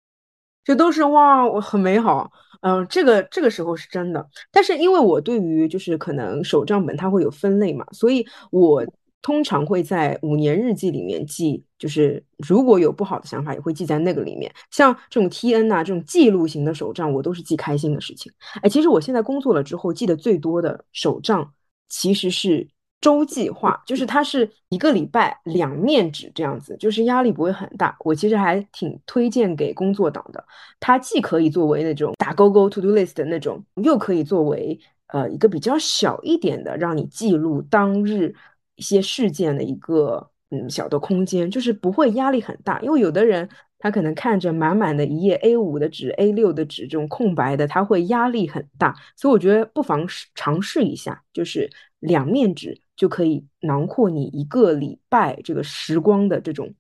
[0.65, 2.31] 这都是哇，我很美好。
[2.63, 4.29] 嗯，这个这个时候是真的。
[4.51, 8.85] 但是因为我对于就是可能手账本它会有分类嘛，所以我。
[9.23, 14.53] 通常会在五年日记里面记，就是如果有不好的想法，也会记在那个里面。
[14.71, 18.33] 像这种 T N 呐，这种记录型的手账，我都是记开心的事情。
[18.63, 21.53] 哎，其实我现在工作了之后，记得最多的手账
[21.89, 22.69] 其实是
[23.01, 27.97] 周计划，就是它是一个礼拜两面纸这样子，就是压力不会很大。
[28.01, 30.45] 我其实还挺推荐给工作党的，
[30.81, 34.77] 它既可以作为那种打勾勾 to do list 的那种，又可以作为
[35.09, 38.35] 呃一个比较小一点的，让你记录当日。
[38.77, 56.73] 一些事件的一个嗯小的空间，就是不会压力很大，因为有的人他可能看着满满的一页 A 五的纸、A 六的纸这种空白的，他会压力很大，所以我觉得不妨尝试一下，就是两面纸就可以囊括你一个礼拜这个时光的这种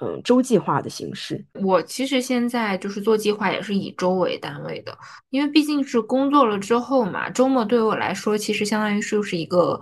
[0.00, 1.44] 嗯周计划的形式？
[1.62, 4.96] 我其实现在就是做计划也是以周为单位的，
[5.30, 9.78] 因为毕竟是工作了之后嘛，周末对于我来说其实相当于就是一个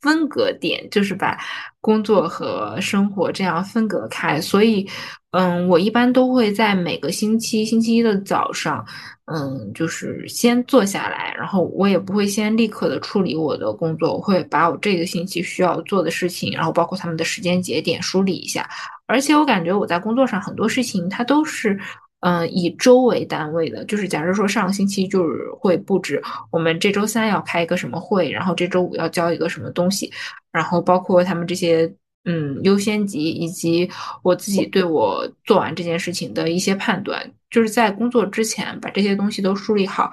[0.00, 1.38] 分隔点，就是把
[1.80, 4.88] 工作和生活这样分隔开，所以。
[5.32, 8.84] 嗯，我一般都会在每个星期星期一的早上，
[9.26, 18.68] 嗯，就是先坐下来，然后我也不会先立刻的处理我的工作，我会把我这个星期需要做的事情，然后包括他们的时间节点梳理一下。
[19.06, 21.78] 而且我感觉我在工作上很多事情它都是，
[22.20, 30.12] 嗯，以周为单位的，就是假如说上个星期就是会布置我们这周三要开一个什么会，然后这周五要交一个什么东西，
[30.52, 31.92] 然后包括他们这些。
[32.26, 33.88] 嗯，优先级以及
[34.22, 40.12] 我自己对我做完这件事情的一些判断，就是在工作之前把这些东西都梳理好，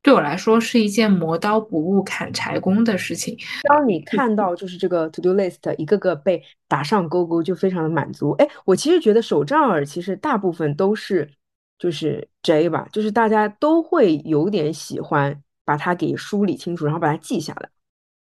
[0.00, 3.36] 对我来说是一件磨刀不误砍柴工的事情。
[3.68, 8.30] 当你 看到就是这个 to do list 一个个被打上勾勾，就非常的满足。
[8.38, 11.28] 哎，我其实觉得手账儿其实大部分都是
[11.78, 17.68] 就是 J 吧，就是大家都会有点喜欢把它给梳理清楚，然后把它记下来。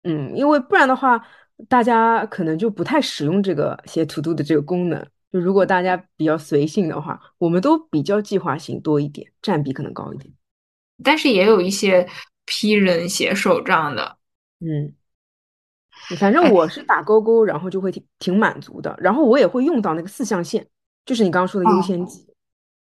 [0.03, 1.25] 嗯，因为不然的话。
[1.69, 5.05] 大家可能就不太使用这个写 to do 的这个功能。
[5.33, 10.33] 就如果大家比较随性的话，我们都比较计划性多一点，占比可能高一点。
[11.03, 12.09] 但是也有一些
[12.47, 14.19] 批人写手账的，
[14.61, 14.95] 嗯，
[16.17, 18.97] 反正我是打勾勾，然后就会挺挺满足的。
[19.01, 20.65] 然后我也会用到那个四象限，
[21.05, 22.25] 就是你刚刚说的优先级，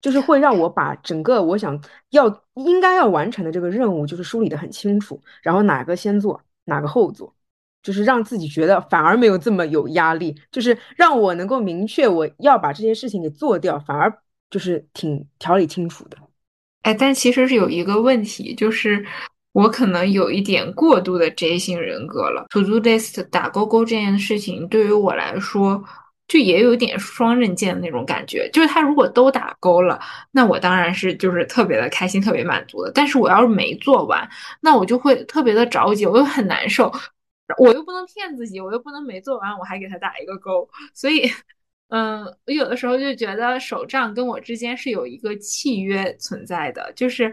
[0.05, 7.35] 就是会让我把整个我想要应该要完成的这个任务，就是梳理的很清楚，然后哪个先做，哪个后做。
[7.83, 14.12] 就是让自己觉得反而没有这么有压力，就是让我能够明确我要把这件事情给做掉，反而
[14.51, 16.19] 就是挺条理清楚的。
[16.83, 19.03] 哎，但其实是有一个问题，就是
[19.53, 22.47] 我可能有一点过度的 J 型人格了。
[22.51, 25.83] To do list 打勾勾这件事情对于我来说，
[26.29, 28.49] 就也有点双刃剑的那种感觉。
[28.53, 32.91] 就是他如果都打勾了，那我当然是就是特别的开心、特别满足的。
[32.95, 34.29] 但是我要是没做完，
[34.61, 36.93] 那我就会特别的着急，我又很难受。
[37.59, 41.31] 我又不能骗自己，我又不能没做完我还给他打一个勾，所以，
[41.89, 47.31] 嗯，我有的时候就觉得手账跟我之间是有一个契约存在的，就是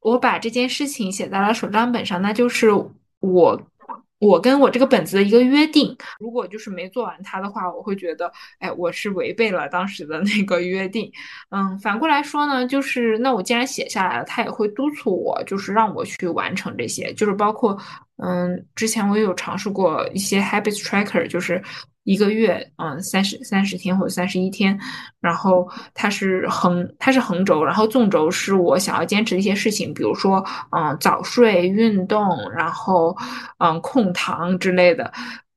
[0.00, 2.70] 我把这件事情写在了手账本上，那就是
[3.20, 3.60] 我。
[4.18, 11.10] 我跟我这个本子的一个约定，如果就是没做完它的话，我会觉得，哎，我是违背了当时的那个约定。
[11.50, 17.76] 嗯，反过来说呢，就是那我既然写下来了，他也会督促我，就是让我去完成这些，就是包括，
[18.16, 21.62] 嗯，之前我也有尝试过一些 habit tracker，就是。
[22.06, 24.78] 一个月，嗯，三十三十天或者三十一天，
[25.20, 33.16] 然后它是横，它是横轴，然后纵轴是我想要坚持的一些事情，比如说，嗯，早睡、运动，然后，
[33.58, 35.12] 嗯，控糖之类的，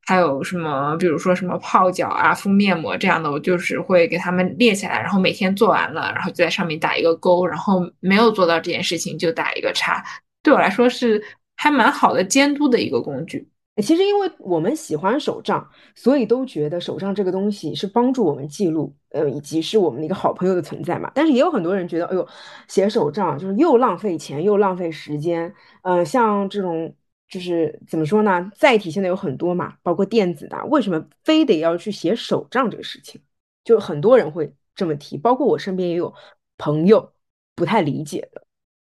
[0.06, 10.04] 还有什么，比如说什么泡脚啊、敷面膜这样的，我就是会给他们列下来，然后每天做完了，然后就在上面打一个勾，然后没有做到这件事情就打一个叉，
[10.42, 11.22] 对我来说是
[11.54, 13.49] 还蛮好的监督的一个工具。
[13.80, 21.10] 其实，因为我们喜欢手账，所以都觉得手账这个东西是帮助我们记录，呃，以及是我们的一个好朋友的存在嘛。
[21.14, 22.26] 但是也有很多人觉得，哎呦，
[22.68, 25.52] 写手账就是又浪费钱又浪费时间。
[25.82, 26.94] 嗯，像这种
[27.28, 28.50] 就是怎么说呢？
[28.56, 33.20] 载体现在有很多嘛，包括电子的，为什么非得要去写手账这个事情？
[33.62, 36.12] 就很多人会这么提，包括我身边也有
[36.58, 37.12] 朋友
[37.54, 38.42] 不太理解的。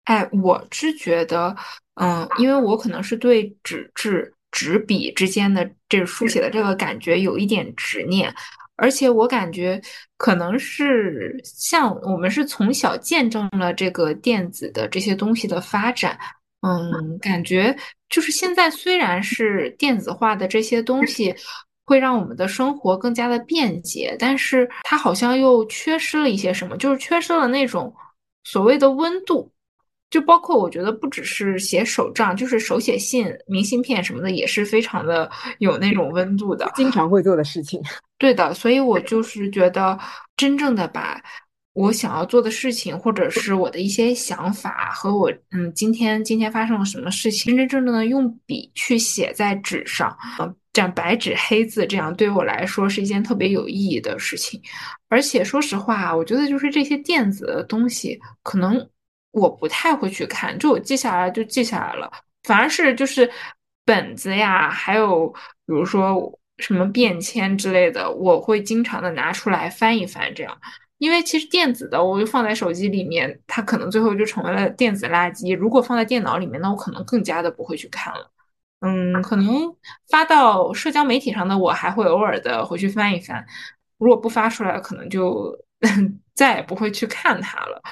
[0.04, 1.54] 哎，我是觉得，
[1.94, 4.34] 嗯，因为我可能是对纸质。
[4.60, 8.30] 纸笔之间的这书写的这个感觉有一点执念，
[8.76, 9.80] 而且我感觉
[10.18, 16.18] 可能是像我们是从小见证了这个电子的这些东西的发展，
[16.60, 17.74] 嗯，感觉
[18.10, 21.34] 就是现在虽然是电子化的这些东西
[21.86, 27.94] 会让我们的生活更加的便捷，但是它好像又缺失了一些什么，就是缺失了那种
[28.44, 29.50] 所谓的温度。
[30.10, 36.70] 就包括我觉得不只是写手账，就是手写信、明信片什么的，也是非常的有那种温度的。
[36.74, 37.80] 经常会做的事情。
[38.18, 39.98] 对的，所以我就是觉得，
[40.36, 41.22] 真正的把
[41.72, 54.60] 我想要做的事情，或者是我的一些想法和我嗯今天今天发生了什么事情，真真正正的用笔去写在纸上，嗯，这样白纸黑字，这样对我来说是一件特别有意义的事情。
[55.08, 58.84] 而且说实话，我觉得就是这些电子的东西，可能。
[59.32, 62.10] 我不太会去看，就我记下来就记下来了。
[62.44, 63.30] 反而是就是
[63.84, 70.34] 本子呀，还有比如说什么便签之类的，我会经常的拿出来翻一翻。
[70.34, 70.58] 这样，
[70.98, 75.56] 因为其实电子的，我就放在手机里面，它可能最后就成为了电子垃圾。
[75.56, 78.30] 如果放在电脑里面，那我可能更加的不会去看了。
[78.80, 79.46] 嗯，可能
[80.08, 83.44] 发到社交媒体上的，我还会偶尔的回去翻一翻。
[83.98, 85.54] 如果不发出来，可能就
[86.34, 87.82] 再也不会去看它了。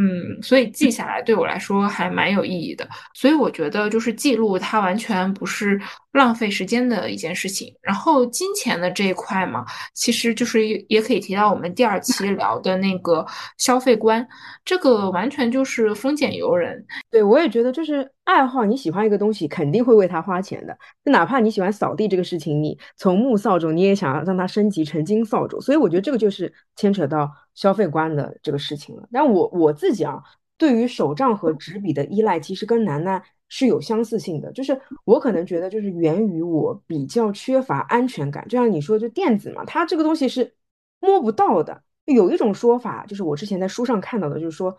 [0.00, 2.88] 嗯，所以记下来对我来说还蛮有意义的。
[3.14, 5.80] 所以我觉得就是记录它完全不是
[6.12, 7.74] 浪费时间的一件事情。
[7.82, 14.26] 然后金钱的这一块嘛，其实就是也可以提到我们第二期聊的那个消费观，
[14.64, 16.86] 这个完全就是丰俭由人。
[17.10, 20.76] 对我也觉得就是爱好，你喜欢一个东西，肯定会为它花钱的。
[21.04, 25.60] 就哪怕你喜欢扫地这个事情，你从木扫帚你也想要让它升级成金扫帚。
[25.60, 27.28] 所以我觉得这个就是牵扯到。
[27.58, 30.22] 消费观的这个事情了，但我我自己啊，
[30.56, 34.52] 对于手账和纸笔的依赖，其实跟楠楠是有相似性的。
[34.52, 38.46] 就是我可能觉得，就是源于我比较缺乏安全感。
[38.48, 40.54] 就像你说，就电子嘛，它这个东西是
[41.00, 41.82] 摸不到的。
[42.06, 44.76] 有一种说法，就是我之前在书上看到的，就是说，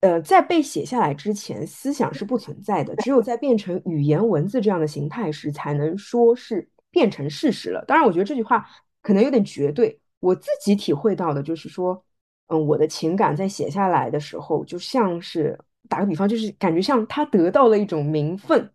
[0.00, 7.84] 呃，在被写下来之前，思想是不存在的，只有在变成语言文字这样的形态时，才能说是变成事实了。
[7.86, 8.66] 当然，我觉得这句话
[9.02, 9.98] 可能有点绝对。
[10.20, 12.02] 我自己体会到的就是说。
[12.48, 15.58] 嗯，我的情感在写下来的时候，就像是
[15.88, 18.70] 打个比方，就是感觉像他得到了一种名分，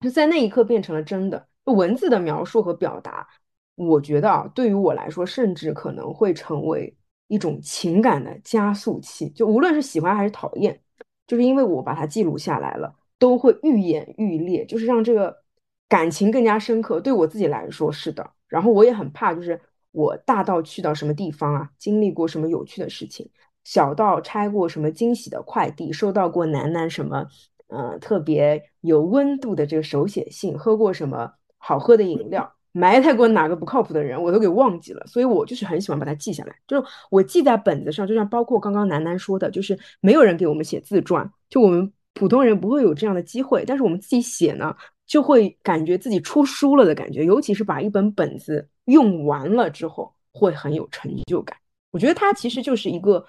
[0.00, 1.48] 就在那一刻变成了真的。
[1.64, 3.26] 文字的描述和表达，
[3.74, 6.96] 我觉得啊，对于我来说，甚至可能会成为
[7.28, 9.28] 一种情感的加速器。
[9.30, 10.80] 就无论是喜欢还是讨厌，
[11.26, 15.42] 就是因为我把它记录下来了，都会愈演愈烈，就是让这个
[15.88, 17.00] 感情更加深刻。
[17.00, 19.60] 对我自己来说是的，然后我也很怕，就是。
[19.94, 23.28] 我大到去到什么地方啊，经历过什么有趣的事情，
[23.64, 27.26] 小到拆过什么惊喜的快递，收到过楠楠什么，
[27.68, 35.06] 呃，特别有温度的这个手写信，喝过什么好喝的饮料，埋汰过哪个不靠谱的人，我都给忘记了。
[35.06, 44.74] 所以我就是很喜欢把它记下来，就是我记在本子上，就像包括刚刚楠楠说的，就是没有人给我们写自传，就我们普通人不会有这样的机会，但是我们自己写呢，
[45.06, 48.68] 就会感觉自己出书了的感觉，尤其是把一本本子。
[48.86, 51.56] 用完了之后会很有成就感，
[51.92, 53.24] 我觉得它其实就是一个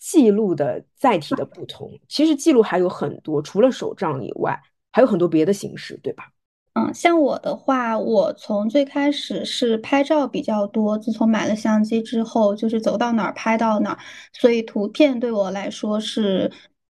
[0.00, 1.88] 记录的载体的不同。
[2.08, 6.24] 其实记录还有很多，除了手账以外，还有很多别的形式，对吧？
[6.72, 13.98] 嗯，像我的话，我从最开始是拍照比较多，自从买了相机之后，就是走到哪儿拍到哪儿，
[14.32, 16.50] 所以图片对我来说是。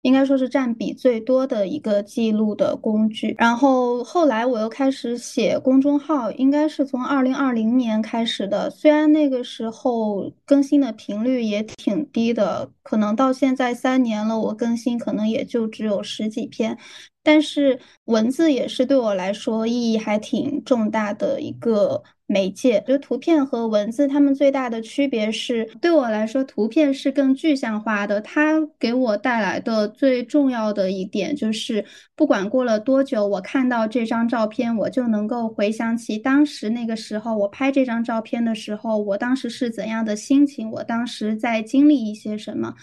[0.05, 3.33] 应该说是占比最多的一个记录的工具。
[3.39, 8.69] 然后后来我又开始写公众号，应该是从二零二零年开始的。
[8.69, 16.77] 虽然那个时候更新的频率也挺低的，可能到现在三年了，我更新可能也就只有十几篇。
[17.23, 22.83] 但是文字也是对我来说意义还挺重大的一个媒介。
[22.87, 28.19] 就图片和文字，它们最大的区别是，对我来说，图片是更具象化的。
[28.21, 42.73] 它给我带来的最重要的一点就是，不管过了多久，我看到这张照片，我就能够回想起当时那个时候，我拍这张照片的时候，我当时是怎样的心情，我当时在经历一些什么。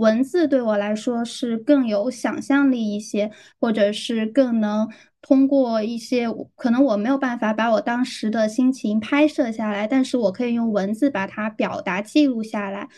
[0.00, 3.30] 文字对我来说是更有想象力一些，
[3.60, 4.88] 或者是更能
[5.20, 6.26] 通过一些
[6.56, 12.88] 可能我没有办法把我当时的心情拍摄下来，但是我可以用文字把它表达记录下来。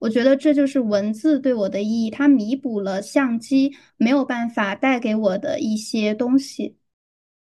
[0.00, 6.76] 我觉得这就是文字对我的意义，它弥补了相机没有办法带给我的一些东西。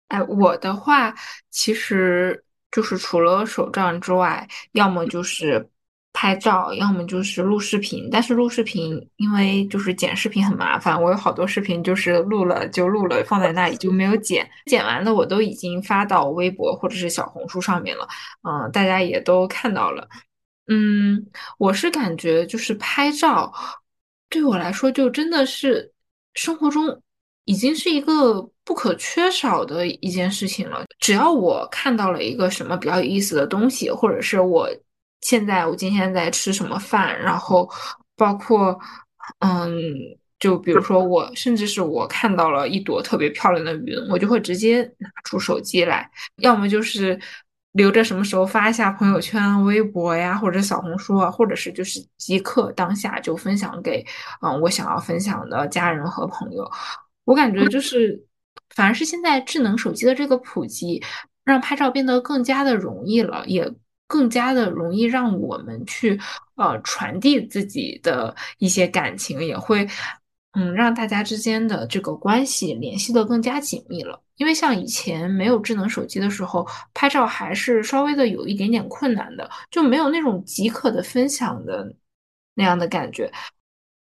[0.06, 1.12] 哎，我的话
[1.50, 5.68] 其实就是除了手账之外，要么就是。
[6.12, 18.06] 拍照，要么就是录视频，但是录视频因为就是剪视频很麻烦，我有好多视频就是录了就录了，放在那里就没有剪，剪完的我都已经发到微博或者是小红书上面了，
[18.42, 20.06] 嗯，大家也都看到了，
[20.66, 21.24] 嗯，
[21.58, 23.52] 我是感觉就是拍照
[24.28, 25.92] 对我来说就真的是
[26.34, 27.00] 生活中
[27.44, 34.68] 已经是一个不可缺少的一件事情了，只要我看到了一个什么比较有意思的东西，或者是我。
[35.20, 37.18] 现在我今天在吃什么饭？
[37.20, 37.70] 然后
[38.16, 38.78] 包括，
[39.40, 39.74] 嗯，
[40.38, 47.20] 就比如说我，甚至是我看到了一朵特别漂亮的云，我就会直接拿出手机来，要么就是
[47.72, 54.04] 留着什么时候发一下朋友圈、微博呀，或者小红书啊，或者是就是即刻当下就分享给
[54.40, 56.70] 嗯我想要分享的家人和朋友。
[57.24, 58.24] 我感觉就是，
[58.74, 61.02] 反而是现在智能手机的这个普及，
[61.44, 63.70] 让拍照变得更加的容易了，也。
[64.10, 66.18] 更加的容易让我们去
[66.56, 69.86] 呃传递自己的一些感情，也会
[70.54, 74.20] 嗯让大家之间的这个关系联系的更加紧密了。
[74.34, 81.94] 因为像以前没有智能手机的时候，拍照还是稍微的有一点点困难的，就没有那种即刻的分享的
[82.54, 83.30] 那样的感觉。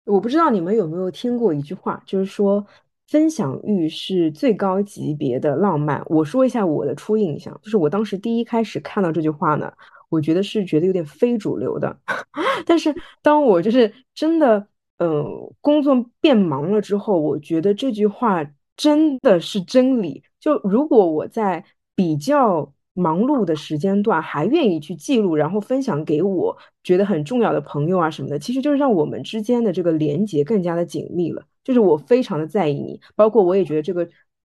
[0.03, 2.65] 我不知道你们有没有听过一句话，就是说
[3.07, 6.03] 分享欲是最高级别的浪漫。
[6.07, 9.71] 我说一下我的初印象，就是我当时第一开始看到这句话呢。
[10.13, 11.97] 我觉得是觉得有点非主流的。
[12.65, 14.67] 但是当我就是真的，
[14.99, 15.23] 呃，
[15.59, 18.45] 工作变忙了之后，我觉得这句话
[18.77, 20.23] 真的是真理。
[20.39, 21.63] 就如果我在
[21.95, 31.43] 比较忙碌的时间段还愿意去记录，然后分享给我觉得很重要的朋友啊什么的，其实就是让我们之间的这个连接更加的紧密了。
[31.63, 34.07] 就是我非常的在意你，包括我也觉得这个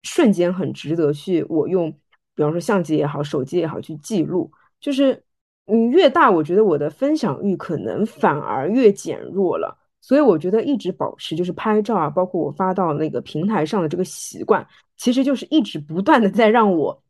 [0.03, 1.91] 瞬间很值得去我用，
[2.35, 4.51] 比方说相机也好，手机也好去记录。
[4.79, 5.23] 就是
[5.67, 9.77] 嗯越大，我觉得我的分享欲可能反而越减弱了。
[10.01, 14.65] 所以我觉得一直保持就是拍照啊，包括我发到那个平台上的这个习惯，
[14.95, 17.03] 其实就是一直不断的在让我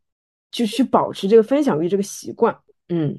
[0.50, 2.58] 就去保持这个分享欲这个习惯。
[2.88, 3.18] 嗯，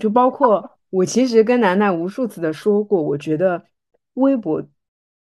[0.00, 3.64] 就包括我其实跟楠楠无数次的说过，我觉得
[4.14, 4.62] 微博。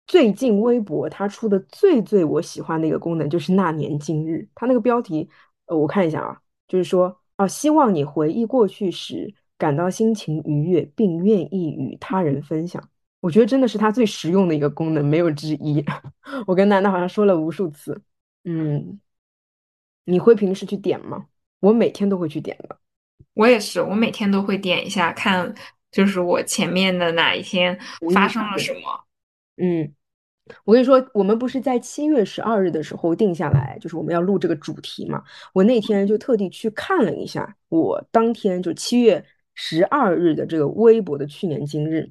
[0.08, 5.28] 最近微博它出的最最我喜欢的一个功能就是那年今日，它那个标题，
[5.66, 12.82] 呃，我看一下啊，就是说啊，希望你回忆过去时感到心情愉悦，并愿意与他人分享。
[13.20, 15.84] 我觉得真的是它最实用的一个功能，没有之一。
[16.46, 18.00] 我跟楠楠好像说了无数次，
[18.44, 19.00] 嗯，
[20.04, 21.26] 你会平时去点吗？
[21.60, 22.78] 我每天都会去点的。
[23.34, 25.52] 我也是，我每天都会点一下，看
[25.90, 27.76] 就是我前面的哪一天
[28.14, 29.04] 发生了什么。
[29.56, 29.92] 嗯，
[30.64, 35.22] 我跟你说，我们不是在七月十二日的时候定下来，就是我们要录这个主题嘛。
[35.52, 39.24] 我那天就特地去看了一下，我当天就七月
[39.54, 42.10] 十二日的这个微博的去年今日，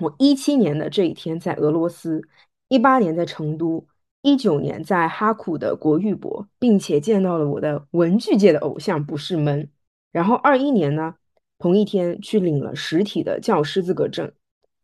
[0.00, 2.22] 我一七年的这一天在俄罗斯，
[2.68, 3.86] 一八年在成都，
[4.20, 9.70] 一九年在哈库的国玉博，并且见到了我的文具界的偶像不是闷。
[10.10, 11.14] 然后二一年呢，
[11.58, 14.30] 同一天去领了实体的教师资格证。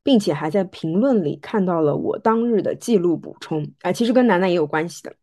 [0.09, 5.15] 并且还在评论里看到了我当日的记录补充，哎，其实跟楠楠也有关系的，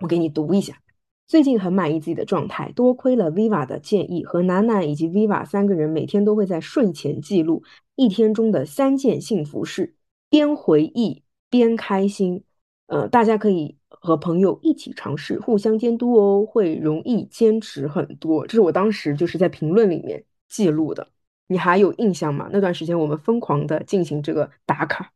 [0.00, 0.80] 我给你读一下。
[1.26, 7.62] 最近很满意自己的状态，多亏了 Viva 的建议，和楠楠以及 Viva 三个人每天都会在睡前记录
[7.96, 9.94] 一天中的三件幸福事，
[10.30, 12.44] 边回忆边开心。
[12.86, 18.46] 呃，大家可以和朋友一起尝试，互相监督哦，会容易坚持很多。
[18.46, 21.06] 这是我当时就是在评论里面记录的。
[21.46, 22.48] 你还有印象吗？
[22.52, 25.10] 那段时间我们疯狂的进行这个打卡。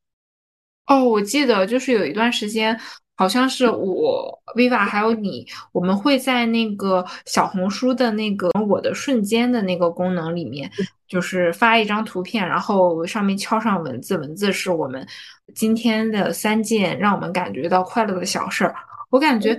[0.87, 2.79] 哦，我记得就是有一段时间，
[3.17, 10.71] 好像是我 Viva 还有你，我们会在那个小红书的那个我的瞬间的那个功能里面，
[11.07, 15.07] 就是发一张图片，然后上面敲上文字，文字是我们
[15.55, 18.75] 今天的三件让我们感觉到快乐的小事儿。
[19.11, 19.59] 我感觉。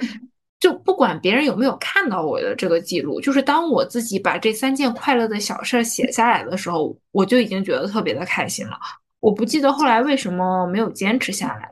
[0.60, 8.78] 就不管别人有没有看到我的这个记录，就是当我自己把这三件快乐的小事儿写下来的时候，我就已经觉得特别的开心了。
[9.20, 11.70] 我不记得后来为什么没有坚持下来，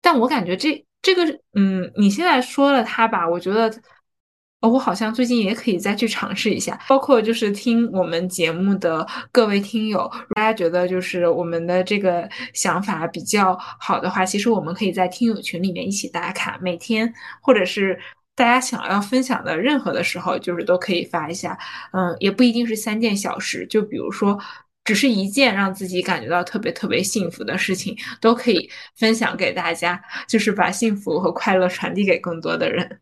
[0.00, 1.24] 但我感觉这这个，
[1.54, 3.72] 嗯，你现在说了它吧，我觉得。
[4.62, 17.96] 我好像最近也可以再去尝试一下，包括就是听我们节目的各位听友，大家觉得就是我们的这个想法比较好的话，其实我们可以在听友群里面一起打卡，每天或者是
[18.36, 21.58] 大家想要分享的任何的时候，就是都可以发一下。
[21.92, 24.38] 嗯，也不一定是三件小事，就比如说
[24.84, 33.00] 只是一件让自己感觉到特别特别幸福的事情，都可以分享给大家，就是把幸福和快乐传递给更多的人。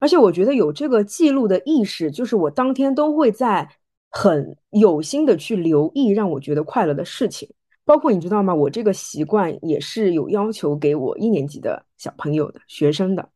[0.00, 3.66] 而且我觉得有这个记录的意识，就是我当天都会在
[4.10, 7.48] 很有心的去留意让我觉得快乐的事情。
[7.86, 8.54] 包括你知道吗？
[8.54, 13.28] 我这个习惯也是有要求给我一年级的小朋友的学生的，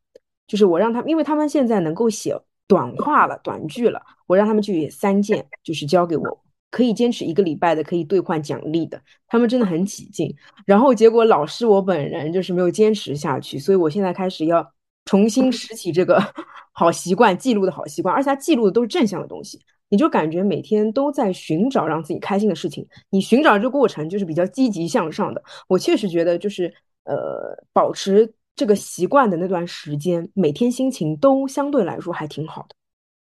[0.48, 2.36] 就是我让他们，因为他们现在能够写
[2.66, 9.00] 短话了、短句了，我让他们去写三件，就是交给我，可以坚持一个礼拜的，可以兑换奖励的。
[9.28, 10.34] 他们真的很起劲。
[10.66, 14.72] 然后结果老师我本人就是没有坚持下去，所以我现在开始要。
[15.04, 16.22] 重新拾起这个
[16.70, 22.86] 好习惯，记录的好习惯，而且他记录的都是正向的东西，你就感觉每天都在寻找让自己开心的事情。
[23.08, 25.42] 你寻找这个过程就是比较积极向上的。
[25.66, 26.70] 我确实觉得，就是
[27.04, 32.74] 呃，保持这个习惯的那段时间，每天心情都相对来说还挺好的。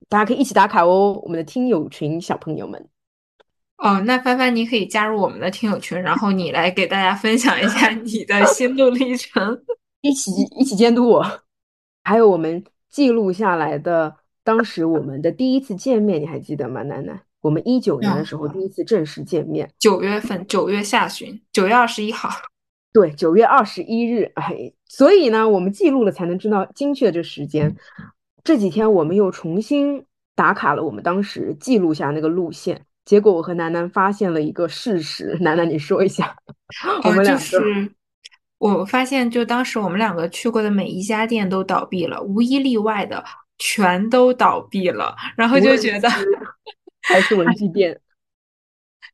[0.08, 2.88] 大家可以一起打卡哦，我们的听友群小朋友们。
[3.78, 9.60] 哦，那帆帆你可以加入我们的听友群，然后你来给大家分享一下你的心路历程，
[10.02, 11.42] 一起一起监督我。
[12.04, 17.20] 还有我们记录下来的当时我们的第一次见面，你还记得吗，楠楠？
[17.42, 22.30] 我们一九年的时候第一次正式见面，九月份，九月下旬，九月二十一号，
[22.94, 24.32] 对，九月二十一日。
[24.36, 27.76] 哎，所以呢，我们记录了才能知道精确的这时间。
[28.44, 36.36] 这几天我们又重新打卡了我们当时记录下那个路线，结果我和楠楠发现了一个事实， 楠楠你说一下，
[37.06, 37.44] 我们两个。
[38.60, 43.24] 我发现，就当时我们两个去过的每一家店都倒闭了，无一例外的
[43.58, 45.16] 全都倒闭了。
[45.36, 46.08] 然后就觉得
[47.02, 48.00] 还是文具店，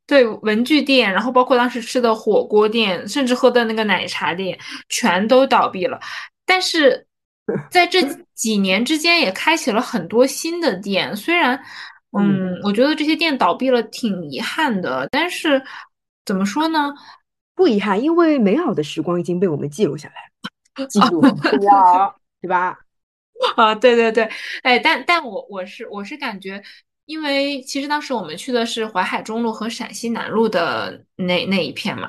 [0.09, 4.57] 对，文具店，然后包括当时吃的火锅店，甚至喝的那个奶茶店，
[4.89, 5.99] 全都倒闭了。
[6.47, 7.05] 但是
[7.69, 8.01] 在这
[8.33, 11.15] 几年之间，也开启了很多新的店。
[11.15, 11.55] 虽然，
[12.17, 15.61] 嗯，嗯，我觉得这些店倒闭了挺遗憾的，但是
[16.25, 16.91] 怎么说呢？
[17.53, 20.15] 不遗憾，因为美好的时光已经被我们记录下来
[20.81, 22.75] 了，记录很重要，对吧？
[23.55, 24.29] 啊，对对对，
[24.63, 26.61] 哎，但但我我是我是感觉，
[27.09, 32.07] 因为其实当时我们去的是淮海中路和陕西南路的那那一片嘛，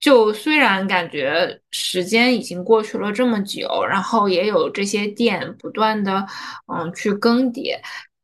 [0.00, 6.26] 就虽然感觉时间已经过去了这么久，然后也有这些店不断的
[6.66, 7.78] 嗯去更迭，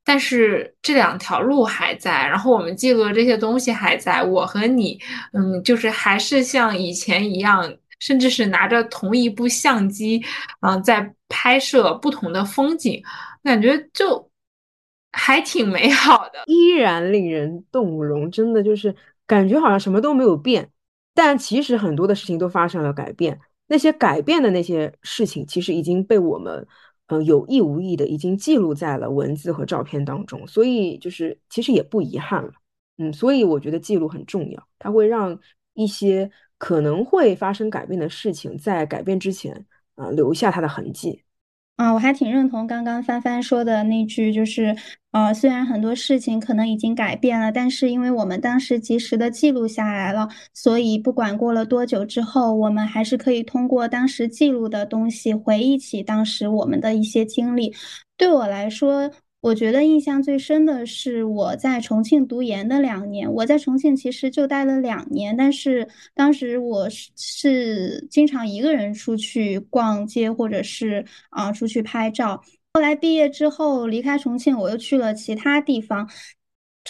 [0.04, 5.00] 但是这两条路还在，然后我们记录的这些东西还在，我和你
[5.32, 7.72] 嗯就是还是像以前一样。
[8.00, 10.22] 甚至是拿着同一部相机，
[10.60, 13.02] 嗯，在拍摄不同的风景，
[13.42, 14.27] 感觉就
[15.18, 16.42] 还挺美好的。
[16.46, 18.94] 依然令人动容，真的就是
[19.26, 20.70] 感觉好像什么都没有变，
[21.12, 23.38] 但其实很多的事情都发生了改变。
[23.66, 26.66] 那些改变的那些事情，其实已经被我们，
[27.08, 32.52] 嗯，有意无意的已经记录在了文字和照片当中，所以就是其实也不遗憾了。
[32.96, 35.38] 嗯，所以我觉得记录很重要，它会让
[35.74, 36.30] 一些。
[36.60, 39.64] 可能会发生改变的事情，在改变之前，
[39.94, 41.22] 啊，留下它的痕迹。
[41.78, 44.74] 啊，我还挺认同刚刚帆帆说的那句，就是，
[45.12, 57.72] 呃，虽然很多事情可能已经改变了，但是因为我们当时及时的记录下来了，所以不管过了多久之后，我们还是可以通过当时记录的东西，回忆起当时我们的一些经历。
[58.16, 59.10] 对我来说。
[59.41, 63.32] 我觉得印象最深的是我在重庆读研的两年。
[63.32, 72.43] 我在重庆其实就待了两年，但是当时我是是经常一个人出去逛街，或者是啊出去拍照。
[72.72, 76.09] 后来毕业之后离开重庆，我又去了其他地方。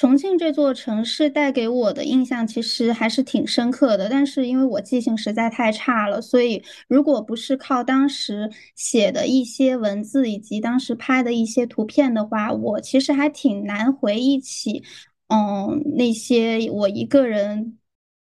[0.00, 14.84] 重庆这座城市带给我的印象其实还是挺深刻的，但是因为我记性实在太差了，所以如果不是靠当时写的一些文字以及当时拍的一些图片的话，我其实还挺难回忆起，
[15.26, 17.76] 嗯，那些我一个人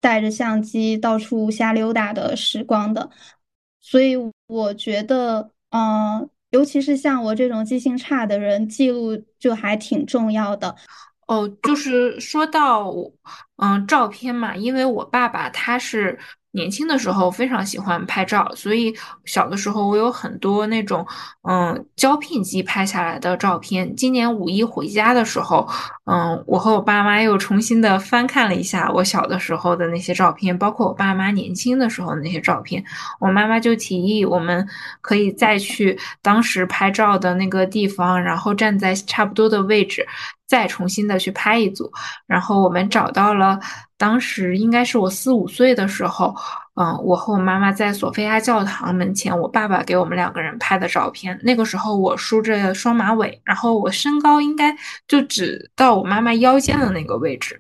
[0.01, 3.11] 带着相机到处瞎溜达的时光的。
[3.81, 4.17] 所以
[4.49, 10.75] 我觉得，嗯，尤其是像我这种记性差的人，记录就还挺重要的。
[11.31, 12.93] 哦，就是说到，
[13.59, 16.19] 嗯，照片嘛，因为我爸爸他是
[16.53, 18.95] 年轻的时候非常喜欢拍照，所以
[19.25, 21.07] 小的时候我有很多那种，
[21.49, 23.95] 嗯，胶片机拍下来的照片。
[23.95, 25.69] 今年五一回家的时候，
[26.07, 32.85] 嗯，我和我爸妈又重新的翻看了一下我小的时候的那些照片，包括我爸妈年轻的时候的那些照片。
[33.21, 34.69] 我妈妈就提议我们
[35.01, 40.07] 可以再去当时拍照的那个地方，然后站在差不多的位置。
[40.47, 41.93] 再重新的去拍一组，
[42.27, 43.61] 然后我们找到了
[44.01, 46.35] 当时应该是我四五岁的时候，
[46.75, 51.39] 嗯，我和我妈妈在索菲亚教堂门前，我爸爸给我们两个人拍的照片。
[51.43, 54.75] 那个时候我梳着双马尾，然后我身高应该
[55.07, 57.59] 就只到我妈妈腰间的那个位置，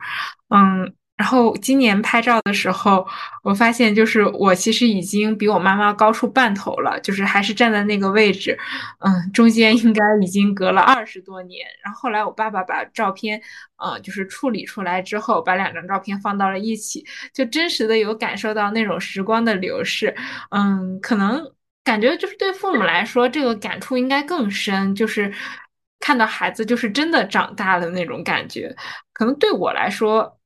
[0.49, 0.91] 嗯。
[1.21, 3.07] 然后今年拍照的时候，
[3.43, 8.59] 我发现就是我其实已经比我妈妈高出半头了，就是还是站在那个位置，
[9.01, 11.66] 嗯，中间应该已经隔了二十多年。
[11.85, 13.39] 然后后来我爸爸把照片，
[13.77, 17.05] 呃，就是处理出来之后，把两张照片放到了一起，
[17.35, 20.16] 就真实的有感受到那种时光的流逝。
[20.53, 21.45] 嗯，可能
[21.85, 25.31] 感觉就是对父母来说，这个感触应该更深，就是
[25.99, 28.75] 看到孩子就是真的长大的那种感觉。
[29.12, 30.39] 可能对我来说。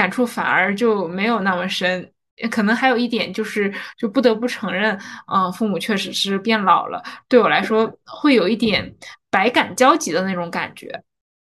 [0.00, 2.10] 感触反而就没有那么深，
[2.50, 4.98] 可能还有一点就是，就不得不承认，
[5.30, 7.02] 嗯，父母确实是变老了。
[7.28, 8.94] 对我来说，会有一点
[9.30, 11.02] 百感交集的那种感觉。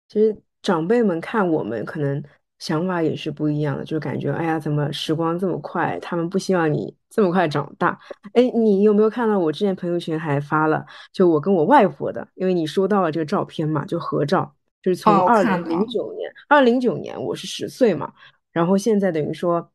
[0.09, 2.23] 其实长辈们看我们，可能
[2.61, 5.99] 想法也是不一样的，就感觉，哎呀，怎么时光这么快？
[6.01, 7.99] 他们不希望你这么快长大。
[8.35, 18.13] 哎，你有没有看到我之前朋友圈还发了，就我跟我外婆的，因为你说到了这个照片嘛，就合照，就是从二零零九年，二零零九年我是十岁嘛。
[18.55, 19.71] 然后现在等于说，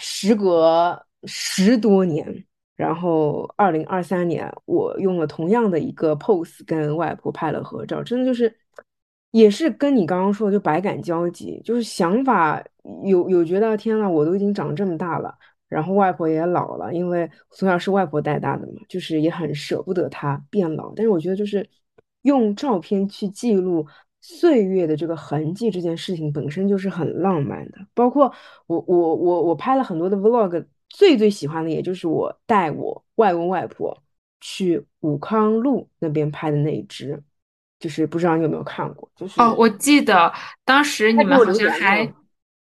[0.00, 8.56] 时隔十多年，然后二零二三年，我用了同样的一个 pose 跟外婆拍了合照，真的就是，
[9.32, 12.64] 也是跟你刚刚说的，就百感交集，就是想法
[13.04, 15.36] 有有觉得天呐，我都已经长这么大了，
[15.68, 21.68] 然后外婆也老了，因为从小是外婆带大的嘛，就是也很舍不得她变老，但是我觉得就是
[22.22, 23.86] 用照片去记录。
[24.38, 27.78] 岁月的这个痕迹，这件事情本身就是很浪漫的。
[27.94, 28.32] 包括
[28.66, 33.96] 我，我，我，我拍了很多的 vlog，最最喜欢的也就是我带我外公外婆
[34.40, 37.22] 去武康路那边拍的那一支，
[37.78, 39.10] 就是不知道你有没有看过？
[39.16, 40.32] 就是哦，我记得
[40.64, 42.04] 当时你们好像还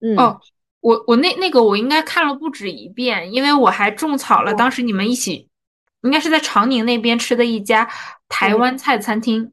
[0.01, 0.41] 嗯，哦，
[0.81, 5.49] 我我那那个我应该看了不止一遍，因为我还种草了哦当时你们一起，
[6.03, 7.89] 应该是在长宁那边吃的一家
[8.29, 9.45] 台湾菜餐厅。
[9.45, 9.53] 对，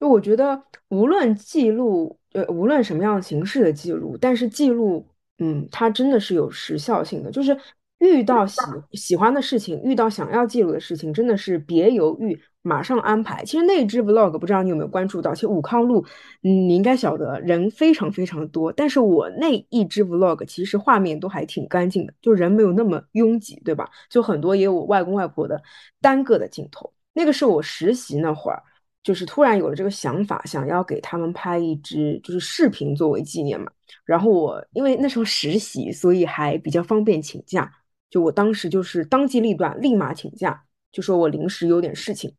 [0.00, 5.06] 就我觉得无论记录，呃，无论什么样形式的记录，但是记录，
[5.38, 7.30] 嗯，它真的是有时效性的。
[7.30, 7.56] 就是
[7.98, 8.60] 遇到喜
[8.92, 13.44] 喜欢的事情，遇到想要记录的事情，真的是别犹豫，马上安排。
[13.44, 16.00] 其实那支 vlog 不知道你有没有关注到，其实武康路，
[16.44, 23.90] 嗯，你应该晓得人非常非常多，但是我那一支 vlog 其实画面都还挺干净的，就人没有那么拥挤，对吧？
[24.08, 25.60] 就很多也有我外公外婆的
[26.00, 26.92] 单个的镜头。
[27.14, 28.62] 那个是我实习那会儿。
[29.08, 33.72] 就是突然有了这个想法，想要给他们拍一支就是视频作为纪念嘛。
[34.04, 37.72] 然后我因为那时候实习，所以还比较方便请假。
[38.10, 42.30] 就我当时就是当机立断，立马请假，就说我临时有点事情。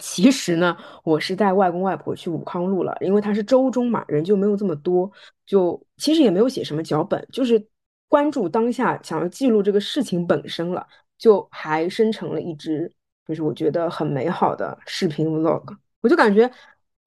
[0.00, 5.08] 其实呢，我是带外公外婆去武康路了，因为他是周中嘛，人就没有这么多，
[5.46, 7.64] 就其实也没有写什么脚本，就是
[8.08, 10.84] 关注当下，想要记录这个事情本身了，
[11.16, 12.92] 就还生成了一支，
[13.24, 15.76] 就是我觉得很美好的视频 vlog。
[16.02, 16.50] 我就感觉，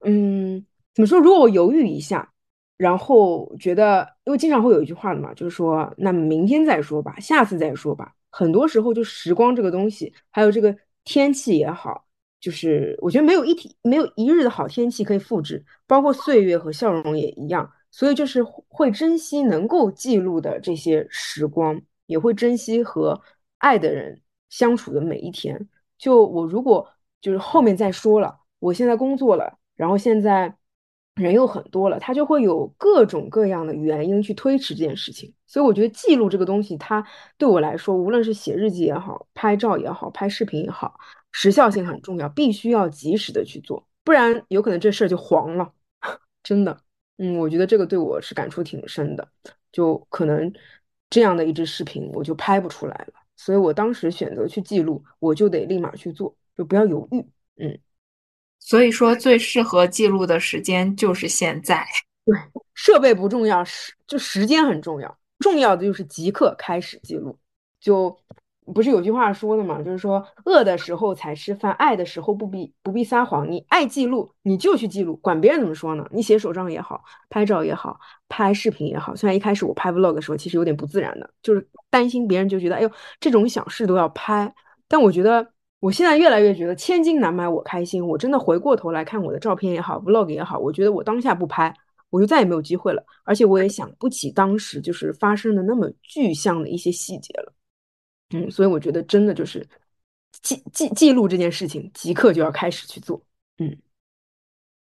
[0.00, 1.20] 嗯，怎么说？
[1.20, 2.32] 如果我犹豫一下，
[2.76, 8.14] 然后觉得，因为经常会有一句话的嘛，就是说，那明天再说吧，下次再说吧。
[8.30, 12.06] 很多时候，就时光这个东西，还有这个天气也好，
[12.40, 17.70] 就是我觉得没有一天，没有一日的好天气可以复制，包括岁月和笑容也一样。
[17.90, 23.18] 所以就是会珍惜能够记录的这些时光，也会珍惜和
[23.58, 24.20] 爱的人
[24.50, 25.68] 相处的每一天。
[25.96, 26.86] 就我如果
[27.20, 28.40] 就是后面再说了。
[28.58, 30.56] 我现在工作了，然后现在
[31.14, 35.32] 人又很多了，他就会有各种各样的原因去推迟这件事情。
[35.46, 37.06] 所以我觉得记录这个东西，它
[37.38, 40.98] 对我来说，无论是写日记也好，拍照也好，拍视频也好，
[41.32, 45.72] 时效性很重要，必须要及时的去做，不然有可能这事儿就黄了。
[46.42, 46.78] 真的，
[47.18, 49.26] 嗯，我觉得这个对我是感触挺深的，
[49.72, 50.52] 就可能
[51.08, 53.14] 这样的一支视频我就拍不出来了。
[53.36, 57.24] 所以我当时选择去记录，我就得立马去做，就不要犹豫，
[57.56, 57.78] 嗯。
[58.66, 61.86] 所以说，最适合记录的时间就是现在。
[62.26, 62.36] 对，
[62.74, 65.18] 设备不重要，时就时间很重要。
[65.38, 67.38] 重要的就是即刻开始记录。
[67.80, 68.18] 就
[68.74, 73.48] 不是有句话说的嘛，就是说饿的时候才吃饭，爱的时候不必不必撒谎。
[73.48, 76.04] 你爱记录，你就去记录，管别人怎么说呢？
[76.10, 79.14] 你写手账也好，拍照也好，拍视频也好。
[79.14, 82.90] 虽然一开始我拍 vlog 的时候，其实有点不自然的，就是担心别人就觉得，哎呦，
[83.20, 84.52] 这种小事都要拍。
[84.88, 85.52] 但我觉得。
[85.86, 88.04] 我现在越来越觉得千金难买我开心。
[88.04, 91.72] 我真的回过头来看我的照片也好，vlog 也好，我觉得我当下不拍，
[92.10, 93.00] 我就再也没有机会了。
[93.22, 97.52] 而且我也想不起当时就是发生的那么具象的一些细节了。
[98.34, 99.64] 嗯，所以我觉得真的就是
[100.42, 103.22] 记记记录这件事情，即刻就要开始去做。
[103.58, 103.78] 嗯，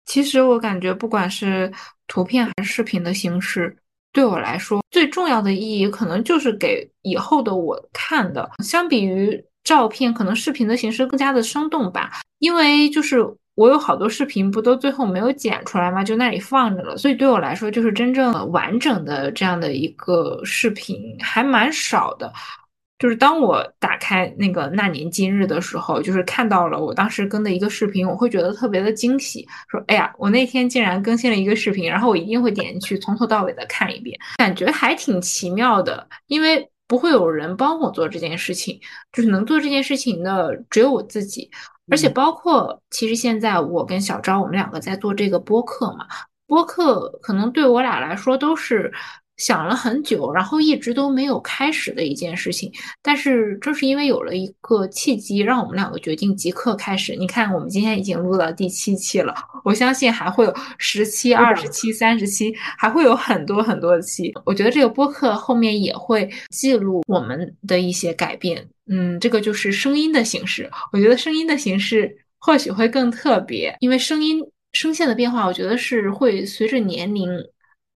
[0.05, 1.72] 其实我感觉不管是
[2.09, 3.74] 图片还是视频的形式，
[4.12, 8.51] 对我来说最重要的意义，可能就是给以后的我看的。
[8.62, 12.11] 相比于照片可能视频的形式更加的生动吧，
[12.41, 16.03] 因为就是我有好多视频不都最后没有剪出来吗？
[16.03, 22.33] 就那里放着了，所以对我来说就是真正完整的这样的一个视频还蛮少的。
[22.99, 36.68] 就是当我打开那个那年今日的时候，就是看到了我当时更的一个视频，我会觉得特别的惊喜，说哎呀，我那天竟然更新了一个视频，然后我一定会点进去从头到尾的看一遍，感觉还挺奇妙的，因为。
[36.91, 38.80] 不会有人帮我做这件事情，
[39.12, 41.49] 就是能做这件事情的只有我自己，
[41.88, 46.05] 而且包括其实现在我跟小昭我们两个在做这个播客嘛，
[46.49, 48.93] 播客可能对我俩来说都是。
[49.41, 52.70] 想了很久，然后一直都没有开始的一件事情，
[53.03, 57.16] 但是正是因为有了一个契机，让我们两个决定即刻开始。
[57.16, 59.34] 你看，我们今天已经录到第七期了，
[59.64, 64.30] 我相信还会有十期、二十期、三十期，还会有很多很多期。
[64.45, 68.68] 我觉得这个播客后面也会记录我们的一些改变。
[68.91, 70.70] 嗯，这个就是声音的形式。
[70.93, 74.38] 我觉得声音的形式或许会更特别，因为声音
[74.72, 77.26] 声线的变化，我觉得是会随着年龄。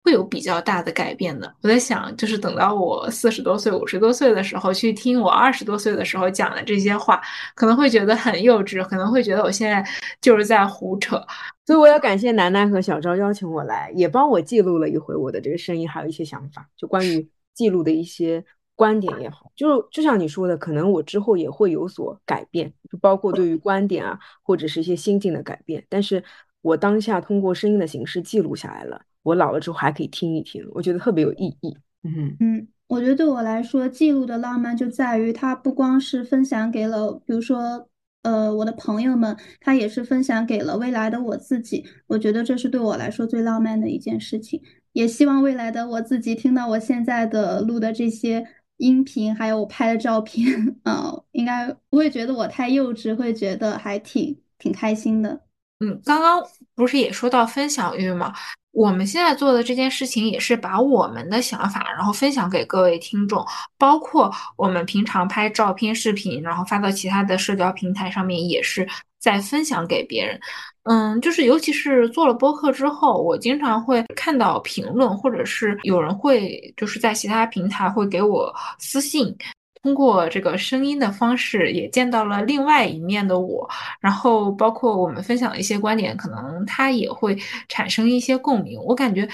[0.03, 1.55] 会有比较大的改变的。
[1.62, 7.20] 我在想，就是等到我四十多岁、五十多岁的时候，去听我二十多岁的时候讲的这些话，
[7.55, 9.84] 可能会觉得很幼稚，可能会觉得我现在
[10.20, 11.22] 就是在胡扯。
[11.66, 18.44] 所以我要感谢楠楠和小昭邀请我来，也帮我记录了一回我的这个声音，还有一些想法，就关于记录的一些
[18.74, 25.84] 观点也好，就就像你说的，可能我之后也会有所改变，就包括对于观点啊，或者是一些心境的改变。
[25.88, 26.24] 但是
[26.62, 29.03] 我当下通过声音的形式记录下来了。
[29.23, 31.77] 我老了之后还可以听一听，我觉得特别有意义。
[32.03, 37.89] 嗯嗯，我觉得对我来说，记录的浪漫就在于它不光是分享给了，比如说
[38.23, 41.85] 呃，我的朋友们，他也是分享给了未来的我自己。
[42.07, 44.61] 我觉得这是对我来说最浪漫的一件事情。
[44.93, 48.45] 也希望未来的我自己听到我现在的录的这些
[48.79, 55.43] 音频，还有我拍的照片，嗯，应该不会觉得我太幼稚，会觉得还挺挺开心的。
[55.79, 56.43] 嗯，刚刚
[56.75, 58.35] 不是也说到分享欲吗？
[58.73, 63.45] 我们现在做的这件事情也是把我们的想法，然后分享给各位听众，
[63.77, 70.41] 包括我们平常拍照片、视频，然后发到其他的社交平台上面，也是在分享给别人。
[70.85, 79.37] 嗯，就是尤其是做了播客之后，我经常会看到评论，或者是有人会就是在其他平台会给我私信。
[79.83, 83.68] 通过这个声音的方式，也见到了另外一面的我。
[84.01, 87.37] 然后，包括我们分享的一些观点，可能他也会
[87.68, 88.78] 产生一些共鸣。
[88.83, 89.28] 我感觉，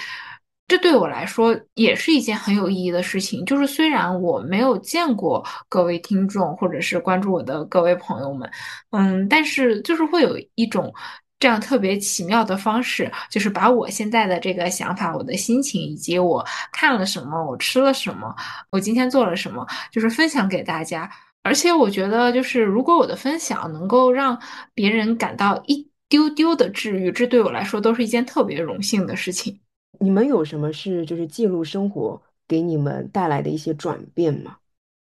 [0.67, 3.43] 这对我来说也是一件很有意义的事情。
[3.45, 8.49] 就是虽然我没有见过各位听众，或者是关注我的各位朋友们，
[8.91, 10.93] 嗯，但是就是会有一种。
[11.39, 18.35] 这样特别奇妙的方式，就是把我现在的这个想法、我的心情，以及我看了什么、我吃了什么、
[18.71, 21.07] 我今天做了什么，就是分享给大家。
[21.43, 24.41] 而且我觉得，就是如果我的分享能够让
[24.73, 29.59] 别人感到一丢丢的治愈，这对我来说都是一件特别荣幸的事情。
[29.99, 34.57] 你们有什么是就是记录生活给你们带来的一些转变吗？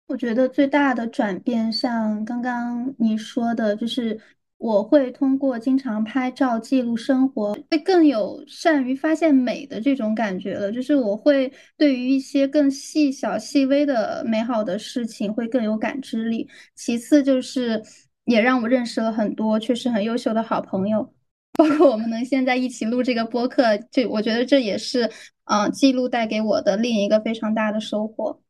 [0.07, 4.17] 我觉得最大的转变，像刚刚你说的，就是。
[4.63, 10.71] 我会通过经常拍照记录生活，会更有善于发现美的这种感觉了。
[10.71, 16.47] 就是我会对于一些更细小、细微的美好的事情会更有感知力。
[16.75, 17.83] 其次就是
[18.23, 21.13] 也让我认识了很多确实很优秀的好朋友，
[21.57, 25.11] 包括我们能现在一起录这个播客，就我觉得这也是
[25.43, 28.41] 嗯记录带给我的另一个非常大的收获。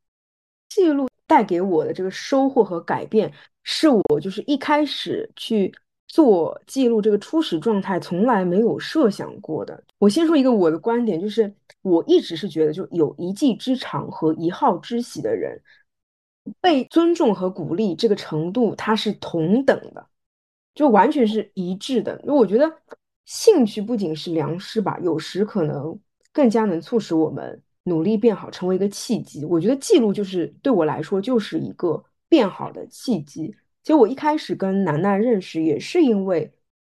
[0.70, 3.34] 记录带给我的这个收获和改变，
[3.64, 5.74] 是我就是一开始去。
[6.14, 9.84] 做记录这个初始状态从来没有设想过的。
[9.97, 11.51] 我先说一个我的观点，就是
[11.82, 15.59] 我一直是觉得，就有一技之长和一好之喜的人，
[16.61, 20.05] 被尊重和鼓励这个程度，它是同等的，
[20.76, 22.16] 就完全是一致的。
[22.22, 22.72] 因为我觉得
[23.26, 25.99] 兴趣不仅是良师吧，有时可能
[26.32, 29.43] 更加能促使我们努力变好，成为一个契机。
[29.45, 33.55] 我觉得记录就是对我来说就是一个变好的契机。
[33.84, 36.52] 其实我一开始跟楠楠认识也是因为，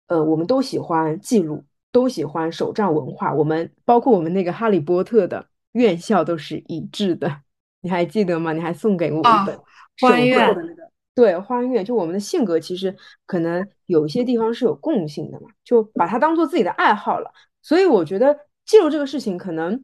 [0.08, 3.32] 呃，我们都喜欢记录，都喜欢手账文化。
[3.32, 7.42] 我们包括我们那个《哈利波特》的院校都是一致的，
[7.80, 8.52] 你还记得吗？
[8.52, 9.58] 你还送给我一本
[10.00, 11.84] 欢悦的那个，对，欢悦。
[11.84, 17.32] 就我们的性格其实可能有一些地方是有共性的嘛，就把它当做自己的爱好了。
[17.62, 18.36] 所以我觉得
[18.66, 19.82] 记录这个事情可能。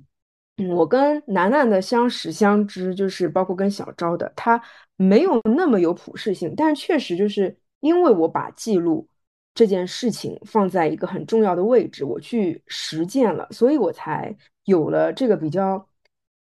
[0.59, 4.61] 嗯，我跟楠楠的相识相知，就是包括跟小昭的，他
[4.97, 9.07] 没有那么有普适性，但是确实就是因为我把记录
[9.53, 14.35] 这件事情放在一个很重要的位置，我去实践了，所以我才
[14.65, 15.87] 有了这个比较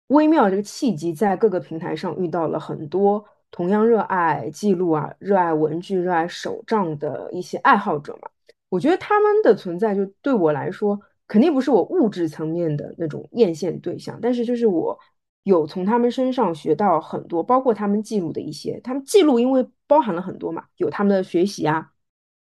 [0.07, 8.30] 微妙的这个契机，在各个平台上遇到了很多同样热爱记录啊、热爱文具、热爱手账的一些爱好者嘛。
[8.70, 10.99] 我觉得他们的存在就对我来说。
[11.34, 14.95] 肯定不是我物质层面的那种艳羡对象，但是就是我
[15.41, 21.89] 有从他们身上学到很多，包括他们记录的一些，他们记录因为包含了很多嘛，有他们的学习啊、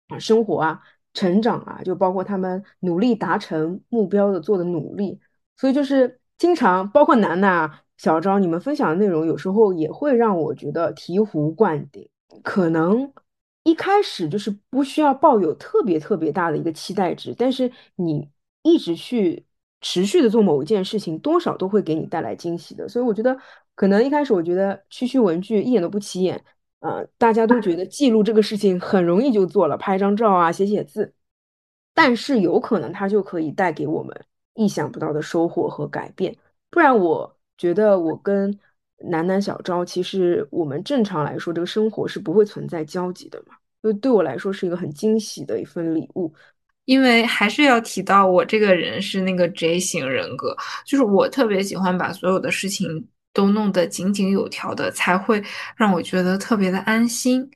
[0.07, 0.81] 啊生活啊、
[1.15, 5.19] 成长啊，就包括他们努力达成目标的做的努力，
[5.57, 12.09] 所以就是经常包括楠楠啊、小昭你们分享的内容，有时候也会让我觉得醍醐灌顶。
[12.45, 13.13] 可能
[13.65, 18.31] 一开始就是不需要抱有特别特别大的一个期待值，但是你。
[18.67, 19.45] 一直去
[19.81, 22.89] 持续的做某一件事情，多少都会给你带来惊喜的。
[22.89, 23.37] 所以我觉得，
[23.75, 26.43] 可能一开始我觉得区区文具一点都不起眼，
[26.81, 31.15] 呃，大家都觉得 记录这个事情很容易就做了，拍张照啊，写写字。
[31.95, 34.15] 但是有可能它就可以带给我们
[34.55, 36.37] 意想不到的收获和改变。
[36.71, 38.59] 不然，我觉得我跟
[38.99, 43.55] 楠楠、小昭，其实我们正常来说，这个生活是不会存在交集的嘛。
[43.83, 46.33] 就对我来说，是一个很惊喜的一份礼物。
[46.87, 50.57] 因为还是要提到我这个人是那个 J 型人格，
[50.87, 55.43] 就是我特别喜欢把所有的事情都弄得井井有条的，才会
[55.77, 57.51] 让我觉得特别的安心。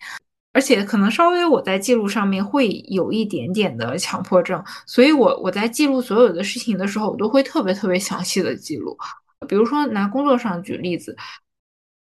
[0.53, 8.99] 而且可能稍微我在记录上面会有一点点的强迫症，所以我我在记录所有的事情的时候，我都会特别特别详细的记录。
[9.49, 11.17] 比如说拿工作上举例子，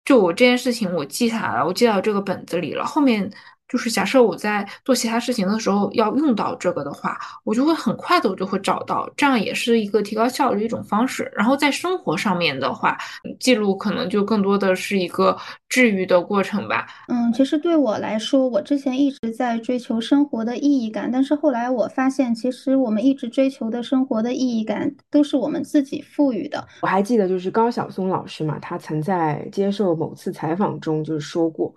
[0.05, 3.29] 就我这件事情我记下来了，我记到这个本子里了，后面。
[3.67, 11.31] 就是假设我在做其他事情的时候要用到这个的话，我就会很快的我就会找到，这样也是一个提高效率的一种方式。
[11.35, 12.97] 然后在生活上面的话，
[13.39, 15.37] 记录可能就更多的是一个
[15.69, 16.87] 治愈的过程吧。
[17.07, 26.65] 嗯，其实对我来说，我之前一直在追求生活的意义感，但是后来我发现，其实我们一直追求的生活的意义感都是我们自己赋予的。
[26.81, 31.73] 我还记得就是高晓松老师嘛，他曾在接受某次采访中就是说过，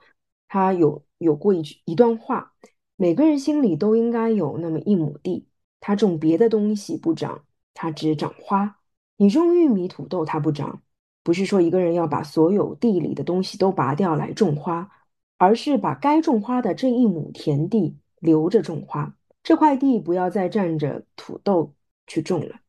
[0.51, 1.03] 他有。
[1.23, 2.55] 有过一句一段话，
[2.97, 5.47] 每个人心里都应该有那么一亩地，
[5.79, 7.45] 他种别的东西不长，
[7.75, 8.79] 他只长花。
[9.19, 10.81] 你种玉米、土豆，它不长，
[11.23, 14.91] 不是说一个人要把所有地里的东西都拔掉来种花，
[15.37, 21.75] 而是把该种花的这一亩田地留着种花，这块地不要再占着土豆
[22.07, 22.61] 去种了。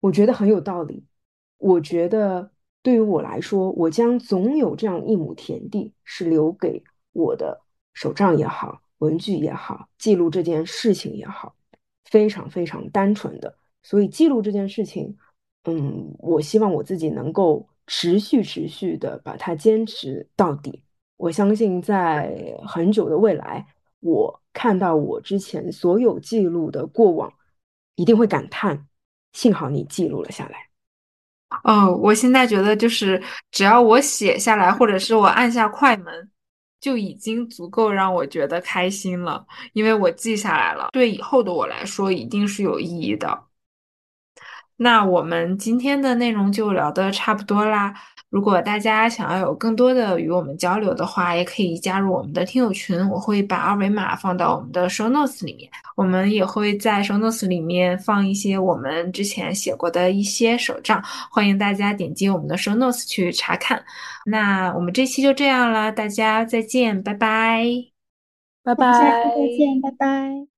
[0.00, 1.04] 我觉得很有道理。
[1.58, 2.50] 我觉得
[2.82, 6.82] 对于我来说，我将总有这样一亩田地是留给
[7.14, 7.62] 我的。
[7.96, 11.54] 手账也好，文具也好，记录这件事情也好，
[12.10, 13.56] 非常非常单纯的。
[13.84, 15.16] 所以记录这件事情，
[15.62, 20.82] 嗯，我希望我自己能够持续持续的把它坚持到底。
[21.16, 22.36] 我相信在
[22.66, 23.64] 很久的未来，
[24.00, 27.32] 我看到我之前所有记录的过往，
[27.94, 28.88] 一定会感叹：
[29.34, 30.68] 幸好你记录了下来。
[31.62, 36.28] 哦，我现在觉得就是只要我写下来，或者是我按下快门。
[36.84, 43.44] 就已经足够让我觉得开心了，因为我记下来了，对以后的我来说一定是有意义的。
[44.76, 47.94] 那我们今天的内容就聊的差不多啦。
[48.34, 55.70] 如果大家想要有更多的与我们交流的话，也可以加入我们的听友群，我会把二维码放到我们的 show notes 里面。
[55.94, 63.80] 我们也会在 show notes 里面放一些我们之前写过的一些手账，欢迎大家点击我们的 show notes 去查看。
[64.26, 67.64] 那我们这期就这样了，大家再见，拜拜，
[68.64, 70.48] 拜拜，再见，拜拜。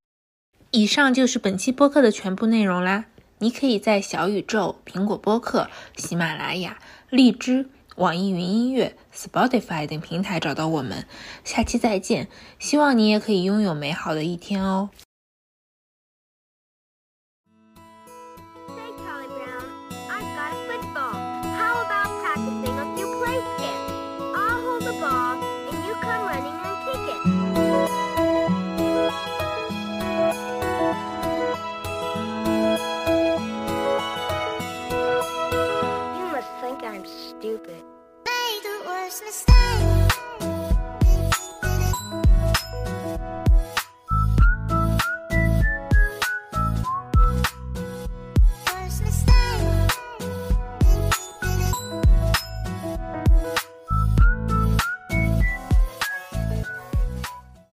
[0.70, 3.04] 以上就是本期播客的全部内容啦。
[3.38, 6.78] 你可以在小宇宙、苹果播客、喜马拉雅。
[7.16, 11.06] 荔枝、网易云音乐、Spotify 等平台找到我们，
[11.44, 12.28] 下期再见。
[12.58, 14.90] 希望你也可以拥有美好的一天哦。
[39.18, 39.55] Christmas.